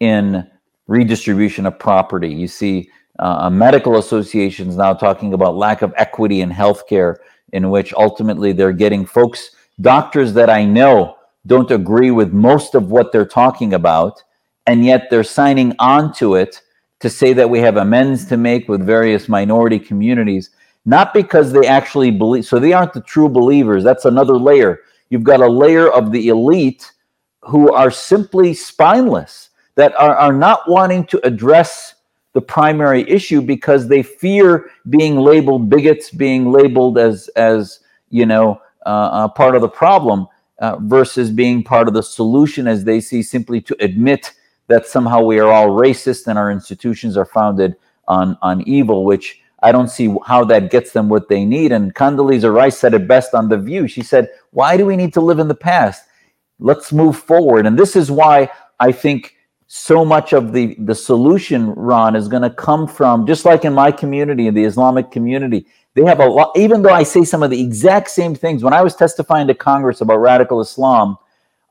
in 0.00 0.50
redistribution 0.86 1.66
of 1.66 1.78
property. 1.78 2.32
You 2.32 2.48
see 2.48 2.88
uh, 3.18 3.50
medical 3.50 3.98
associations 3.98 4.74
now 4.78 4.94
talking 4.94 5.34
about 5.34 5.56
lack 5.56 5.82
of 5.82 5.92
equity 5.98 6.40
in 6.40 6.48
healthcare, 6.50 7.16
in 7.52 7.68
which 7.68 7.92
ultimately 7.92 8.52
they're 8.52 8.72
getting 8.72 9.04
folks 9.04 9.50
doctors 9.82 10.32
that 10.32 10.48
I 10.48 10.64
know 10.64 11.16
don't 11.46 11.70
agree 11.70 12.10
with 12.10 12.32
most 12.32 12.74
of 12.74 12.90
what 12.90 13.12
they're 13.12 13.26
talking 13.26 13.74
about, 13.74 14.22
and 14.66 14.82
yet 14.82 15.08
they're 15.10 15.24
signing 15.24 15.74
on 15.78 16.14
to 16.14 16.36
it 16.36 16.62
to 17.00 17.10
say 17.10 17.34
that 17.34 17.50
we 17.50 17.58
have 17.58 17.76
amends 17.76 18.24
to 18.28 18.38
make 18.38 18.66
with 18.66 18.80
various 18.80 19.28
minority 19.28 19.78
communities, 19.78 20.48
not 20.84 21.12
because 21.12 21.52
they 21.52 21.66
actually 21.66 22.10
believe. 22.10 22.46
So 22.46 22.58
they 22.58 22.72
aren't 22.72 22.92
the 22.92 23.02
true 23.02 23.28
believers. 23.28 23.84
That's 23.84 24.04
another 24.04 24.38
layer. 24.38 24.80
You've 25.10 25.24
got 25.24 25.40
a 25.40 25.48
layer 25.48 25.90
of 25.90 26.12
the 26.12 26.28
elite 26.28 26.90
who 27.42 27.72
are 27.72 27.90
simply 27.90 28.54
spineless, 28.54 29.50
that 29.74 29.94
are, 29.98 30.14
are 30.14 30.32
not 30.32 30.68
wanting 30.68 31.06
to 31.06 31.26
address 31.26 31.94
the 32.32 32.40
primary 32.40 33.08
issue 33.08 33.40
because 33.40 33.88
they 33.88 34.02
fear 34.02 34.70
being 34.88 35.16
labeled 35.16 35.68
bigots, 35.68 36.10
being 36.10 36.52
labeled 36.52 36.98
as 36.98 37.28
as 37.36 37.80
you 38.10 38.26
know 38.26 38.60
uh, 38.86 39.28
part 39.28 39.54
of 39.54 39.62
the 39.62 39.68
problem 39.68 40.26
uh, 40.58 40.76
versus 40.82 41.30
being 41.30 41.62
part 41.62 41.88
of 41.88 41.94
the 41.94 42.02
solution 42.02 42.68
as 42.68 42.84
they 42.84 43.00
see 43.00 43.22
simply 43.22 43.60
to 43.60 43.76
admit 43.80 44.32
that 44.68 44.86
somehow 44.86 45.20
we 45.20 45.38
are 45.40 45.50
all 45.50 45.68
racist 45.68 46.26
and 46.28 46.38
our 46.38 46.50
institutions 46.50 47.16
are 47.16 47.24
founded 47.24 47.74
on 48.06 48.36
on 48.42 48.60
evil 48.62 49.04
which 49.04 49.40
i 49.62 49.72
don't 49.72 49.88
see 49.88 50.14
how 50.26 50.44
that 50.44 50.70
gets 50.70 50.92
them 50.92 51.08
what 51.08 51.28
they 51.28 51.44
need. 51.44 51.72
And 51.72 51.94
condoleezza 51.94 52.52
rice 52.52 52.78
said 52.78 52.94
it 52.94 53.06
best 53.06 53.34
on 53.34 53.48
the 53.48 53.58
view. 53.58 53.86
She 53.88 54.02
said 54.02 54.30
why 54.50 54.76
do 54.76 54.86
we 54.86 54.96
need 54.96 55.12
to 55.14 55.20
live 55.20 55.38
in 55.38 55.48
the 55.48 55.54
past? 55.54 56.04
Let's 56.58 56.92
move 56.92 57.16
forward. 57.16 57.66
And 57.66 57.78
this 57.78 57.96
is 57.96 58.10
why 58.10 58.50
i 58.78 58.90
think 58.92 59.36
so 59.66 60.04
much 60.04 60.32
of 60.32 60.52
the 60.52 60.74
the 60.80 60.94
solution 60.94 61.70
ron 61.70 62.16
is 62.16 62.26
going 62.26 62.42
to 62.42 62.50
come 62.50 62.88
from 62.88 63.26
just 63.26 63.44
like 63.44 63.64
in 63.64 63.72
my 63.72 63.92
community 63.92 64.48
in 64.48 64.54
the 64.54 64.64
islamic 64.64 65.12
community 65.12 65.64
they 65.94 66.04
have 66.04 66.20
a 66.20 66.26
lot, 66.26 66.56
even 66.56 66.82
though 66.82 66.92
I 66.92 67.02
say 67.02 67.24
some 67.24 67.42
of 67.42 67.50
the 67.50 67.60
exact 67.60 68.10
same 68.10 68.34
things. 68.34 68.62
When 68.62 68.72
I 68.72 68.82
was 68.82 68.94
testifying 68.94 69.48
to 69.48 69.54
Congress 69.54 70.00
about 70.00 70.18
radical 70.18 70.60
Islam, 70.60 71.16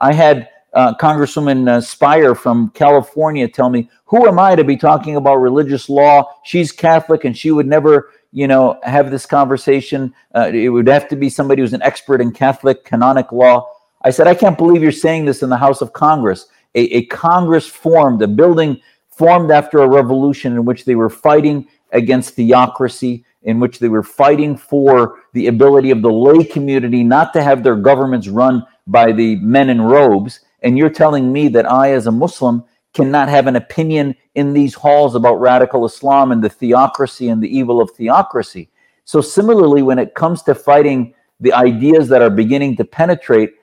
I 0.02 0.13
had 0.13 0.49
uh, 0.73 0.93
Congresswoman 0.95 1.67
uh, 1.67 1.77
Speier 1.79 2.38
from 2.38 2.69
California 2.71 3.47
tell 3.47 3.69
me, 3.69 3.89
Who 4.05 4.27
am 4.27 4.39
I 4.39 4.55
to 4.55 4.63
be 4.63 4.77
talking 4.77 5.15
about 5.15 5.38
religious 5.38 5.89
law? 5.89 6.32
She's 6.43 6.71
Catholic 6.71 7.25
and 7.25 7.38
she 7.38 7.51
would 7.51 7.67
never, 7.67 8.12
you 8.32 8.47
know, 8.47 8.79
have 8.84 9.12
this 9.12 9.25
conversation. 9.25 10.13
Uh, 10.36 10.51
it 10.53 10.69
would 10.69 10.88
have 10.88 11.08
to 11.10 11.15
be 11.15 11.29
somebody 11.29 11.62
who's 11.62 11.73
an 11.73 11.82
expert 11.82 12.21
in 12.21 12.32
Catholic 12.32 12.86
canonic 12.86 13.32
law. 13.32 13.67
I 14.01 14.12
said, 14.12 14.27
I 14.27 14.36
can't 14.36 14.58
believe 14.58 14.82
you're 14.82 14.91
saying 14.91 15.25
this 15.25 15.43
in 15.43 15.49
the 15.49 15.58
House 15.58 15.82
of 15.82 15.93
Congress. 15.93 16.47
A, 16.75 16.82
a 16.82 17.05
Congress 17.05 17.67
formed, 17.67 18.21
a 18.21 18.27
building 18.27 18.79
formed 19.10 19.51
after 19.51 19.79
a 19.79 19.89
revolution 19.89 20.53
in 20.53 20.65
which 20.65 20.86
they 20.86 20.95
were 20.95 21.10
fighting 21.10 21.67
against 21.91 22.36
theocracy 22.36 23.25
in 23.43 23.60
which 23.60 23.79
they 23.79 23.88
were 23.88 24.03
fighting 24.03 24.58
for 24.58 25.19
the 25.34 25.47
ability 25.47 25.91
of 25.91 26.01
the 26.01 26.12
lay 26.12 26.43
community 26.43 27.03
not 27.03 27.34
to 27.34 27.41
have 27.41 27.63
their 27.63 27.75
governments 27.75 28.27
run 28.27 28.65
by 28.88 29.12
the 29.12 29.36
men 29.38 29.69
in 29.69 29.82
robes. 29.82 30.41
And 30.63 30.78
you're 30.78 30.89
telling 30.89 31.32
me 31.32 31.48
that 31.50 31.69
I, 31.69 31.91
as 31.91 32.08
a 32.08 32.12
Muslim, 32.12 32.63
cannot 32.93 33.30
have 33.30 33.48
an 33.48 33.56
opinion 33.56 34.15
in 34.36 34.54
these 34.54 34.74
halls 34.74 35.15
about 35.15 35.36
radical 35.36 35.86
Islam 35.86 36.32
and 36.32 36.43
the 36.43 36.50
theocracy 36.50 37.30
and 37.30 37.41
the 37.41 37.56
evil 37.56 37.82
of 37.82 37.91
theocracy. 37.91 38.69
So, 39.06 39.22
similarly, 39.22 39.82
when 39.82 40.00
it 40.00 40.15
comes 40.15 40.43
to 40.43 40.56
fighting 40.56 41.13
the 41.39 41.54
ideas 41.54 42.08
that 42.10 42.22
are 42.22 42.30
beginning 42.30 42.76
to 42.78 42.86
penetrate 42.86 43.54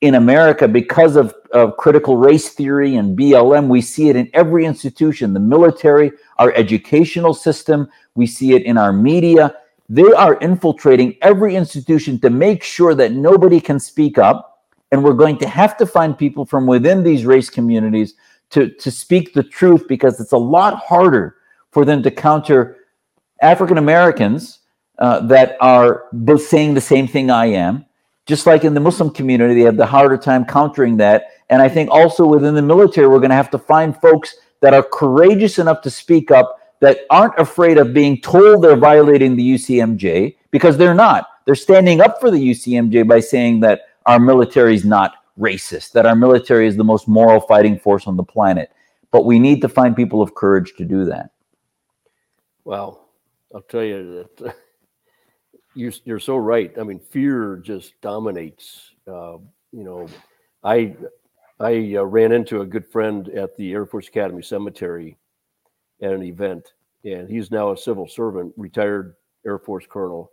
in 0.00 0.14
America 0.14 0.66
because 0.66 1.16
of, 1.16 1.34
of 1.52 1.76
critical 1.76 2.16
race 2.16 2.50
theory 2.50 2.96
and 2.96 3.16
BLM, 3.16 3.68
we 3.68 3.80
see 3.80 4.08
it 4.08 4.16
in 4.16 4.30
every 4.32 4.64
institution 4.64 5.34
the 5.34 5.40
military, 5.40 6.10
our 6.38 6.52
educational 6.54 7.34
system, 7.34 7.88
we 8.14 8.26
see 8.26 8.54
it 8.54 8.62
in 8.62 8.78
our 8.78 8.92
media. 8.92 9.54
They 9.88 10.12
are 10.12 10.36
infiltrating 10.36 11.16
every 11.20 11.56
institution 11.56 12.18
to 12.20 12.30
make 12.30 12.62
sure 12.62 12.94
that 12.94 13.12
nobody 13.12 13.60
can 13.60 13.78
speak 13.78 14.18
up. 14.18 14.49
And 14.92 15.04
we're 15.04 15.14
going 15.14 15.38
to 15.38 15.48
have 15.48 15.76
to 15.78 15.86
find 15.86 16.18
people 16.18 16.44
from 16.44 16.66
within 16.66 17.02
these 17.02 17.24
race 17.24 17.48
communities 17.48 18.14
to, 18.50 18.70
to 18.70 18.90
speak 18.90 19.32
the 19.32 19.42
truth 19.42 19.86
because 19.88 20.20
it's 20.20 20.32
a 20.32 20.38
lot 20.38 20.76
harder 20.78 21.36
for 21.70 21.84
them 21.84 22.02
to 22.02 22.10
counter 22.10 22.76
African 23.40 23.78
Americans 23.78 24.58
uh, 24.98 25.20
that 25.26 25.56
are 25.60 26.04
both 26.12 26.42
saying 26.42 26.74
the 26.74 26.80
same 26.80 27.06
thing 27.06 27.30
I 27.30 27.46
am. 27.46 27.86
Just 28.26 28.46
like 28.46 28.64
in 28.64 28.74
the 28.74 28.80
Muslim 28.80 29.10
community, 29.10 29.54
they 29.54 29.60
have 29.62 29.76
the 29.76 29.86
harder 29.86 30.16
time 30.16 30.44
countering 30.44 30.96
that. 30.98 31.28
And 31.48 31.62
I 31.62 31.68
think 31.68 31.90
also 31.90 32.26
within 32.26 32.54
the 32.54 32.62
military, 32.62 33.08
we're 33.08 33.18
going 33.18 33.30
to 33.30 33.36
have 33.36 33.50
to 33.50 33.58
find 33.58 33.96
folks 34.00 34.36
that 34.60 34.74
are 34.74 34.82
courageous 34.82 35.58
enough 35.58 35.80
to 35.82 35.90
speak 35.90 36.30
up 36.30 36.58
that 36.80 37.00
aren't 37.10 37.38
afraid 37.38 37.78
of 37.78 37.94
being 37.94 38.20
told 38.20 38.62
they're 38.62 38.76
violating 38.76 39.36
the 39.36 39.54
UCMJ 39.54 40.36
because 40.50 40.76
they're 40.76 40.94
not. 40.94 41.28
They're 41.44 41.54
standing 41.54 42.00
up 42.00 42.20
for 42.20 42.30
the 42.30 42.50
UCMJ 42.50 43.08
by 43.08 43.20
saying 43.20 43.60
that 43.60 43.82
our 44.06 44.18
military 44.18 44.74
is 44.74 44.84
not 44.84 45.14
racist, 45.38 45.92
that 45.92 46.06
our 46.06 46.16
military 46.16 46.66
is 46.66 46.76
the 46.76 46.84
most 46.84 47.08
moral 47.08 47.40
fighting 47.40 47.78
force 47.78 48.06
on 48.06 48.16
the 48.16 48.24
planet. 48.24 48.70
But 49.10 49.24
we 49.24 49.38
need 49.38 49.60
to 49.62 49.68
find 49.68 49.96
people 49.96 50.22
of 50.22 50.34
courage 50.34 50.74
to 50.78 50.84
do 50.84 51.04
that. 51.06 51.30
Well, 52.64 53.08
I'll 53.54 53.62
tell 53.62 53.82
you 53.82 54.26
that 54.38 54.54
you, 55.74 55.92
you're 56.04 56.20
so 56.20 56.36
right. 56.36 56.72
I 56.78 56.82
mean, 56.84 57.00
fear 57.00 57.56
just 57.56 58.00
dominates. 58.00 58.92
Uh, 59.06 59.38
you 59.72 59.84
know, 59.84 60.06
I 60.62 60.94
I 61.58 61.94
uh, 61.96 62.04
ran 62.04 62.32
into 62.32 62.60
a 62.60 62.66
good 62.66 62.86
friend 62.86 63.28
at 63.30 63.56
the 63.56 63.72
Air 63.72 63.86
Force 63.86 64.08
Academy 64.08 64.42
Cemetery 64.42 65.16
at 66.02 66.12
an 66.12 66.22
event, 66.22 66.72
and 67.04 67.28
he's 67.28 67.50
now 67.50 67.72
a 67.72 67.76
civil 67.76 68.06
servant, 68.06 68.52
retired 68.56 69.14
Air 69.44 69.58
Force 69.58 69.86
colonel. 69.88 70.30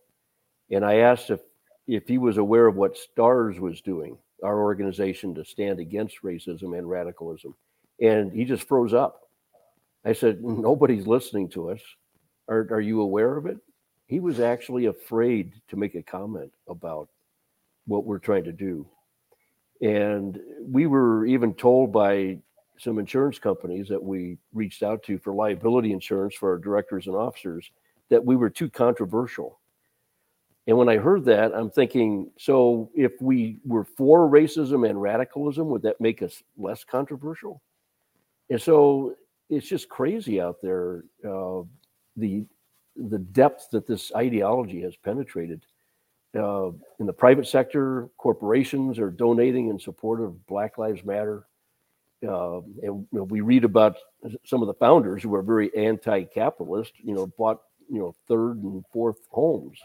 And 0.72 0.86
I 0.86 0.98
asked 0.98 1.30
if 1.30 1.42
if 1.88 2.08
he 2.08 2.18
was 2.18 2.38
aware 2.38 2.68
of 2.68 2.76
what 2.76 2.98
STARS 2.98 3.60
was 3.60 3.82
doing, 3.82 4.18
our 4.44 4.62
organization 4.62 5.34
to 5.36 5.46
stand 5.46 5.80
against 5.80 6.22
racism 6.22 6.78
and 6.78 6.90
radicalism, 6.90 7.56
and 8.02 8.32
he 8.32 8.46
just 8.46 8.68
froze 8.68 8.94
up. 8.94 9.30
I 10.06 10.14
said, 10.14 10.44
"Nobody's 10.44 11.08
listening 11.08 11.50
to 11.50 11.70
us. 11.72 11.82
Are 12.48 12.68
are 12.72 12.82
you 12.82 13.02
aware 13.02 13.38
of 13.38 13.46
it?" 13.46 13.58
He 14.06 14.20
was 14.20 14.40
actually 14.40 14.86
afraid 14.86 15.54
to 15.68 15.76
make 15.76 15.96
a 15.96 16.04
comment 16.04 16.54
about 16.68 17.10
what 17.88 18.06
we're 18.06 18.20
trying 18.20 18.44
to 18.46 18.54
do. 18.54 18.88
And 19.82 20.40
we 20.62 20.88
were 20.88 21.26
even 21.26 21.54
told 21.54 21.92
by 21.92 22.40
some 22.78 23.00
insurance 23.00 23.40
companies 23.40 23.88
that 23.90 24.02
we 24.02 24.38
reached 24.54 24.84
out 24.84 25.04
to 25.04 25.18
for 25.18 25.34
liability 25.34 25.92
insurance 25.92 26.36
for 26.36 26.52
our 26.52 26.58
directors 26.58 27.08
and 27.08 27.16
officers 27.16 27.70
that 28.10 28.24
we 28.24 28.36
were 28.36 28.50
too 28.50 28.70
controversial. 28.70 29.60
And 30.68 30.78
when 30.78 30.90
I 30.90 30.98
heard 30.98 31.24
that, 31.26 31.54
I'm 31.56 31.70
thinking, 31.70 32.30
so 32.38 32.92
if 32.94 33.14
we 33.22 33.58
were 33.66 33.86
for 33.86 34.30
racism 34.30 34.88
and 34.88 35.02
radicalism, 35.02 35.70
would 35.70 35.82
that 35.84 36.02
make 36.02 36.22
us 36.22 36.44
less 36.58 36.84
controversial? 36.84 37.62
And 38.50 38.62
so 38.62 39.16
it's 39.50 39.68
just 39.68 39.88
crazy 39.88 40.42
out 40.42 40.58
there, 40.62 41.06
uh, 41.28 41.62
the 42.18 42.46
the 42.98 43.20
depth 43.20 43.70
that 43.72 43.86
this 43.86 44.12
ideology 44.16 44.82
has 44.82 44.96
penetrated. 44.96 45.64
Uh, 46.36 46.72
in 47.00 47.06
the 47.06 47.14
private 47.14 47.48
sector, 47.48 48.10
corporations 48.18 48.98
are 48.98 49.12
donating 49.12 49.70
in 49.70 49.80
support 49.80 50.20
of 50.20 50.46
Black 50.48 50.80
Lives 50.80 51.06
Matter. 51.06 51.46
Uh, 52.28 52.62
and 52.82 53.08
we 53.12 53.42
read 53.42 53.64
about 53.64 53.98
some 54.44 54.64
of 54.64 54.68
the 54.68 54.74
founders 54.74 55.22
who 55.22 55.34
are 55.36 55.44
very 55.44 55.74
anti-capitalist. 55.78 56.94
You 57.04 57.14
know, 57.14 57.28
bought 57.38 57.62
you 57.88 58.00
know 58.00 58.16
third 58.28 58.58
and 58.64 58.84
fourth 58.92 59.20
homes 59.30 59.80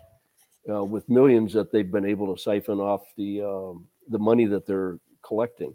uh, 0.70 0.84
with 0.84 1.08
millions 1.08 1.52
that 1.52 1.72
they've 1.72 1.90
been 1.90 2.06
able 2.06 2.34
to 2.34 2.40
siphon 2.40 2.78
off 2.78 3.02
the 3.16 3.42
um, 3.42 3.86
the 4.08 4.18
money 4.18 4.46
that 4.46 4.66
they're 4.66 4.98
collecting. 5.24 5.74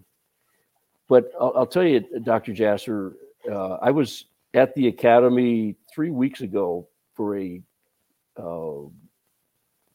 But 1.08 1.32
I'll, 1.40 1.54
I'll 1.56 1.68
tell 1.68 1.84
you, 1.84 2.04
Dr. 2.24 2.54
Jasser, 2.54 3.14
uh, 3.50 3.78
I 3.82 3.92
was 3.92 4.26
at 4.54 4.74
the 4.76 4.88
academy 4.88 5.76
three 5.94 6.10
weeks 6.10 6.42
ago 6.42 6.88
for 7.16 7.38
a 7.38 7.62
uh, 8.38 8.88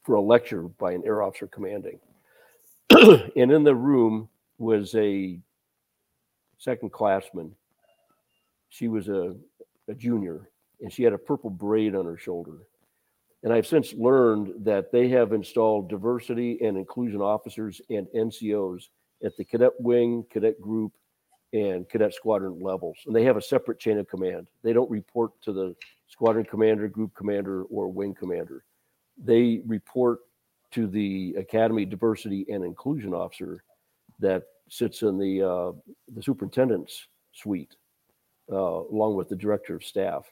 for 0.02 0.14
a 0.16 0.20
lecture 0.20 0.62
by 0.62 0.92
an 0.92 1.02
air 1.06 1.22
officer 1.22 1.46
commanding, 1.46 1.98
and 2.90 3.52
in 3.52 3.62
the 3.62 3.74
room 3.74 4.28
was 4.58 4.94
a 4.94 5.38
second 6.58 6.92
classman. 6.92 7.54
She 8.68 8.88
was 8.88 9.08
a, 9.08 9.34
a 9.88 9.94
junior, 9.94 10.48
and 10.80 10.92
she 10.92 11.02
had 11.02 11.12
a 11.12 11.18
purple 11.18 11.50
braid 11.50 11.94
on 11.94 12.06
her 12.06 12.16
shoulder. 12.16 12.66
And 13.42 13.52
I've 13.52 13.66
since 13.66 13.92
learned 13.94 14.64
that 14.64 14.92
they 14.92 15.08
have 15.08 15.32
installed 15.32 15.88
diversity 15.88 16.58
and 16.62 16.76
inclusion 16.76 17.20
officers 17.20 17.80
and 17.90 18.06
NCOs 18.14 18.84
at 19.24 19.36
the 19.36 19.44
cadet 19.44 19.72
wing, 19.80 20.24
cadet 20.30 20.60
group, 20.60 20.92
and 21.52 21.88
cadet 21.88 22.14
squadron 22.14 22.60
levels. 22.60 22.96
And 23.06 23.14
they 23.14 23.24
have 23.24 23.36
a 23.36 23.42
separate 23.42 23.78
chain 23.78 23.98
of 23.98 24.08
command. 24.08 24.48
They 24.62 24.72
don't 24.72 24.90
report 24.90 25.32
to 25.42 25.52
the 25.52 25.74
squadron 26.08 26.44
commander, 26.44 26.88
group 26.88 27.14
commander, 27.14 27.64
or 27.64 27.88
wing 27.88 28.14
commander. 28.14 28.64
They 29.22 29.60
report 29.66 30.20
to 30.72 30.86
the 30.86 31.34
academy 31.36 31.84
diversity 31.84 32.46
and 32.48 32.64
inclusion 32.64 33.12
officer 33.12 33.62
that 34.20 34.44
sits 34.68 35.02
in 35.02 35.18
the 35.18 35.42
uh, 35.42 35.72
the 36.14 36.22
superintendent's 36.22 37.08
suite, 37.32 37.76
uh, 38.50 38.56
along 38.56 39.16
with 39.16 39.28
the 39.28 39.36
director 39.36 39.74
of 39.74 39.84
staff. 39.84 40.24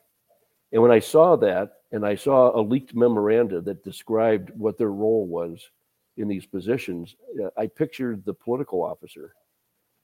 And 0.72 0.82
when 0.82 0.92
I 0.92 1.00
saw 1.00 1.36
that, 1.36 1.72
and 1.92 2.06
I 2.06 2.14
saw 2.14 2.58
a 2.58 2.62
leaked 2.62 2.94
memoranda 2.94 3.60
that 3.62 3.82
described 3.82 4.50
what 4.50 4.78
their 4.78 4.92
role 4.92 5.26
was 5.26 5.68
in 6.16 6.28
these 6.28 6.46
positions, 6.46 7.16
uh, 7.42 7.48
I 7.56 7.66
pictured 7.66 8.24
the 8.24 8.34
political 8.34 8.82
officer 8.84 9.34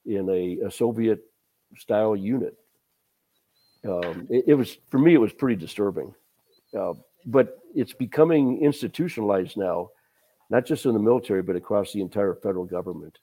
in 0.04 0.28
a, 0.28 0.66
a 0.66 0.70
Soviet 0.70 1.20
style 1.76 2.16
unit. 2.16 2.56
Um, 3.84 4.26
it, 4.30 4.44
it, 4.48 4.54
was, 4.54 4.78
for 4.88 4.98
me, 4.98 5.14
it 5.14 5.20
was 5.20 5.32
pretty 5.32 5.56
disturbing. 5.56 6.12
Uh, 6.76 6.94
but 7.26 7.58
it's 7.74 7.92
becoming 7.92 8.60
institutionalized 8.62 9.56
now, 9.56 9.90
not 10.50 10.66
just 10.66 10.86
in 10.86 10.92
the 10.92 10.98
military, 10.98 11.42
but 11.42 11.56
across 11.56 11.92
the 11.92 12.00
entire 12.00 12.34
federal 12.34 12.64
government. 12.64 13.18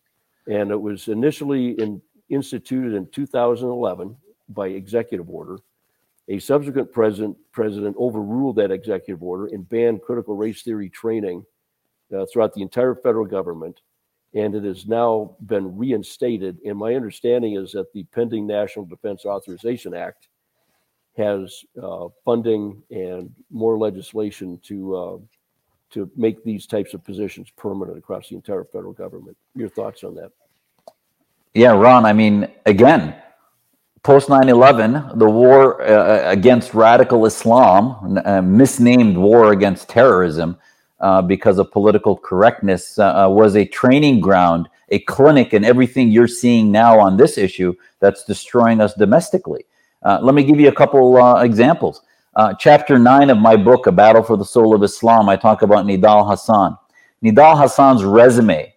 And 0.48 0.72
it 0.72 0.82
was 0.82 1.08
initially 1.08 1.72
in, 1.72 2.02
instituted 2.30 2.94
in 2.94 3.08
2011 3.12 4.16
by 4.50 4.68
executive 4.68 5.30
order 5.30 5.58
a 6.30 6.40
subsequent 6.40 6.92
president, 6.92 7.38
president 7.52 7.96
overruled 7.98 8.56
that 8.56 8.72
executive 8.72 9.22
order 9.22 9.48
and 9.48 9.68
banned 9.68 10.02
critical 10.02 10.36
race 10.36 10.62
theory 10.62 10.90
training 10.90 11.46
uh, 12.16 12.26
throughout 12.32 12.54
the 12.54 12.62
entire 12.62 12.96
federal 12.96 13.26
government. 13.26 13.82
And 14.34 14.56
it 14.56 14.64
has 14.64 14.88
now 14.88 15.36
been 15.46 15.78
reinstated. 15.78 16.58
And 16.66 16.78
my 16.78 16.96
understanding 16.96 17.56
is 17.56 17.74
that 17.74 17.92
the 17.94 18.04
pending 18.06 18.48
National 18.48 18.86
Defense 18.86 19.26
Authorization 19.26 19.94
Act 19.94 20.28
has 21.18 21.64
uh, 21.82 22.08
funding 22.26 22.82
and 22.90 23.32
more 23.52 23.78
legislation 23.78 24.60
to 24.64 24.96
uh, 24.96 25.18
to 25.92 26.10
make 26.16 26.44
these 26.44 26.66
types 26.66 26.96
of 26.96 27.04
positions 27.04 27.52
permanent 27.56 28.00
across 28.00 28.30
the 28.30 28.36
entire 28.36 28.64
federal 28.64 28.94
government. 28.94 29.38
Your 29.56 29.70
thoughts 29.70 30.04
on 30.04 30.16
that? 30.16 30.32
Yeah, 31.54 31.74
Ron. 31.74 32.04
I 32.04 32.14
mean, 32.14 32.48
again, 32.66 33.16
post 34.04 34.28
9-11 34.28 35.18
the 35.18 35.30
war 35.30 35.82
uh, 35.82 36.30
against 36.30 36.74
radical 36.74 37.26
islam 37.26 38.18
uh, 38.26 38.42
misnamed 38.42 39.18
war 39.18 39.54
against 39.54 39.88
terrorism 39.88 40.58
uh, 41.00 41.22
because 41.22 41.58
of 41.58 41.72
political 41.72 42.18
correctness 42.18 43.00
uh, 43.00 43.26
uh, 43.26 43.30
was 43.30 43.56
a 43.56 43.66
training 43.66 44.20
ground 44.20 44.70
a 44.90 45.00
clinic 45.00 45.54
and 45.54 45.66
everything 45.66 46.12
you're 46.12 46.28
seeing 46.28 46.72
now 46.72 47.00
on 47.00 47.18
this 47.18 47.38
issue 47.38 47.74
that's 48.00 48.24
destroying 48.26 48.80
us 48.80 48.94
domestically. 48.94 49.66
Uh, 50.04 50.20
let 50.22 50.36
me 50.36 50.44
give 50.44 50.60
you 50.60 50.68
a 50.68 50.74
couple 50.74 51.38
examples. 51.40 52.04
Chapter 52.60 53.00
9 53.00 53.30
of 53.32 53.38
my 53.38 53.56
book 53.56 53.88
a 53.88 53.92
battle 53.92 54.22
for 54.22 54.38
the 54.38 54.46
soul 54.46 54.76
of 54.76 54.84
islam 54.84 55.30
i 55.30 55.36
talk 55.36 55.62
about 55.62 55.86
nidal 55.86 56.30
hassan. 56.30 56.78
Nidal 57.24 57.58
hassan's 57.58 58.04
resume 58.04 58.74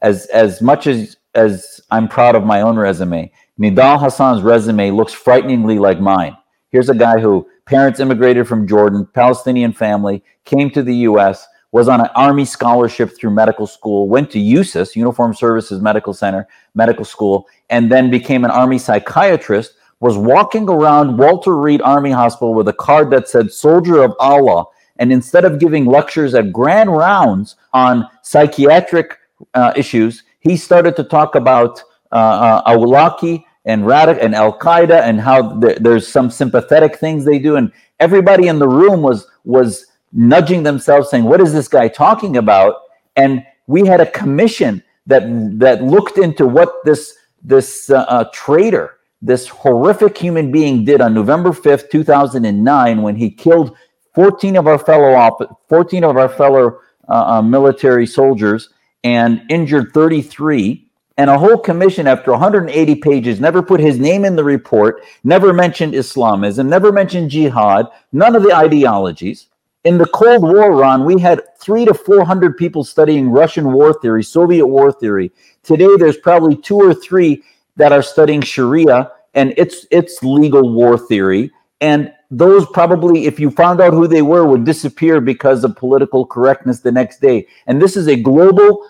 as 0.00 0.26
as 0.26 0.62
much 0.62 0.86
as 0.86 1.16
as 1.34 1.80
i'm 1.90 2.08
proud 2.08 2.34
of 2.34 2.44
my 2.44 2.60
own 2.60 2.76
resume 2.76 3.30
Nidal 3.62 4.00
Hassan's 4.00 4.42
resume 4.42 4.90
looks 4.90 5.12
frighteningly 5.12 5.78
like 5.78 6.00
mine. 6.00 6.36
Here's 6.70 6.88
a 6.88 6.96
guy 6.96 7.20
who 7.20 7.46
parents 7.64 8.00
immigrated 8.00 8.48
from 8.48 8.66
Jordan, 8.66 9.06
Palestinian 9.14 9.72
family, 9.72 10.24
came 10.44 10.68
to 10.70 10.82
the 10.82 10.96
US, 11.08 11.46
was 11.70 11.86
on 11.88 12.00
an 12.00 12.08
army 12.16 12.44
scholarship 12.44 13.16
through 13.16 13.30
medical 13.30 13.68
school, 13.68 14.08
went 14.08 14.32
to 14.32 14.38
USUS, 14.40 14.96
Uniform 14.96 15.32
Services 15.32 15.80
Medical 15.80 16.12
Center, 16.12 16.48
medical 16.74 17.04
school, 17.04 17.46
and 17.70 17.90
then 17.90 18.10
became 18.10 18.44
an 18.44 18.50
army 18.50 18.78
psychiatrist, 18.78 19.74
was 20.00 20.18
walking 20.18 20.68
around 20.68 21.16
Walter 21.16 21.56
Reed 21.56 21.80
Army 21.82 22.10
Hospital 22.10 22.54
with 22.54 22.66
a 22.66 22.72
card 22.72 23.10
that 23.12 23.28
said 23.28 23.52
Soldier 23.52 24.02
of 24.02 24.12
Allah. 24.18 24.64
And 24.96 25.12
instead 25.12 25.44
of 25.44 25.60
giving 25.60 25.84
lectures 25.84 26.34
at 26.34 26.52
grand 26.52 26.92
rounds 26.92 27.54
on 27.72 28.08
psychiatric 28.22 29.18
uh, 29.54 29.72
issues, 29.76 30.24
he 30.40 30.56
started 30.56 30.96
to 30.96 31.04
talk 31.04 31.36
about 31.36 31.80
uh, 32.10 32.62
uh, 32.66 32.76
Awlaki 32.76 33.44
and 33.64 33.84
Radic 33.84 34.18
and 34.20 34.34
Al 34.34 34.58
Qaeda 34.58 35.02
and 35.02 35.20
how 35.20 35.60
th- 35.60 35.78
there's 35.78 36.08
some 36.08 36.30
sympathetic 36.30 36.96
things 36.96 37.24
they 37.24 37.38
do, 37.38 37.56
and 37.56 37.72
everybody 38.00 38.48
in 38.48 38.58
the 38.58 38.68
room 38.68 39.02
was 39.02 39.26
was 39.44 39.86
nudging 40.12 40.62
themselves, 40.62 41.10
saying, 41.10 41.24
"What 41.24 41.40
is 41.40 41.52
this 41.52 41.68
guy 41.68 41.88
talking 41.88 42.36
about?" 42.36 42.74
And 43.16 43.44
we 43.66 43.86
had 43.86 44.00
a 44.00 44.10
commission 44.10 44.82
that 45.06 45.22
that 45.58 45.82
looked 45.82 46.18
into 46.18 46.46
what 46.46 46.84
this 46.84 47.14
this 47.42 47.90
uh, 47.90 48.04
uh, 48.08 48.24
traitor, 48.32 48.98
this 49.20 49.48
horrific 49.48 50.16
human 50.18 50.50
being, 50.50 50.84
did 50.84 51.00
on 51.00 51.14
November 51.14 51.52
fifth, 51.52 51.90
two 51.90 52.04
thousand 52.04 52.44
and 52.44 52.64
nine, 52.64 53.02
when 53.02 53.16
he 53.16 53.30
killed 53.30 53.76
fourteen 54.14 54.56
of 54.56 54.66
our 54.66 54.78
fellow 54.78 55.14
op- 55.14 55.60
fourteen 55.68 56.04
of 56.04 56.16
our 56.16 56.28
fellow 56.28 56.78
uh, 57.08 57.38
uh 57.38 57.42
military 57.42 58.06
soldiers 58.06 58.70
and 59.04 59.42
injured 59.48 59.92
thirty 59.92 60.22
three 60.22 60.88
and 61.22 61.30
a 61.30 61.38
whole 61.38 61.56
commission 61.56 62.08
after 62.08 62.32
180 62.32 62.96
pages 62.96 63.38
never 63.38 63.62
put 63.62 63.78
his 63.78 63.96
name 64.00 64.24
in 64.24 64.34
the 64.34 64.42
report, 64.42 65.04
never 65.22 65.52
mentioned 65.52 65.94
Islamism, 65.94 66.68
never 66.68 66.90
mentioned 66.90 67.30
jihad, 67.30 67.86
none 68.10 68.34
of 68.34 68.42
the 68.42 68.52
ideologies. 68.52 69.46
In 69.84 69.98
the 69.98 70.06
Cold 70.06 70.42
War, 70.42 70.72
Ron, 70.72 71.04
we 71.04 71.20
had 71.20 71.40
three 71.60 71.84
to 71.84 71.94
400 71.94 72.56
people 72.56 72.82
studying 72.82 73.30
Russian 73.30 73.72
war 73.72 73.94
theory, 73.94 74.24
Soviet 74.24 74.66
war 74.66 74.90
theory. 74.90 75.30
Today, 75.62 75.94
there's 75.96 76.16
probably 76.16 76.56
two 76.56 76.78
or 76.78 76.92
three 76.92 77.44
that 77.76 77.92
are 77.92 78.02
studying 78.02 78.40
Sharia 78.40 79.12
and 79.34 79.54
its 79.56 79.86
its 79.92 80.24
legal 80.24 80.72
war 80.72 80.98
theory. 80.98 81.52
And 81.80 82.12
those 82.32 82.66
probably, 82.72 83.26
if 83.26 83.38
you 83.38 83.52
found 83.52 83.80
out 83.80 83.92
who 83.92 84.08
they 84.08 84.22
were, 84.22 84.44
would 84.44 84.64
disappear 84.64 85.20
because 85.20 85.62
of 85.62 85.76
political 85.76 86.26
correctness 86.26 86.80
the 86.80 86.90
next 86.90 87.20
day. 87.20 87.46
And 87.68 87.80
this 87.80 87.96
is 87.96 88.08
a 88.08 88.16
global 88.16 88.88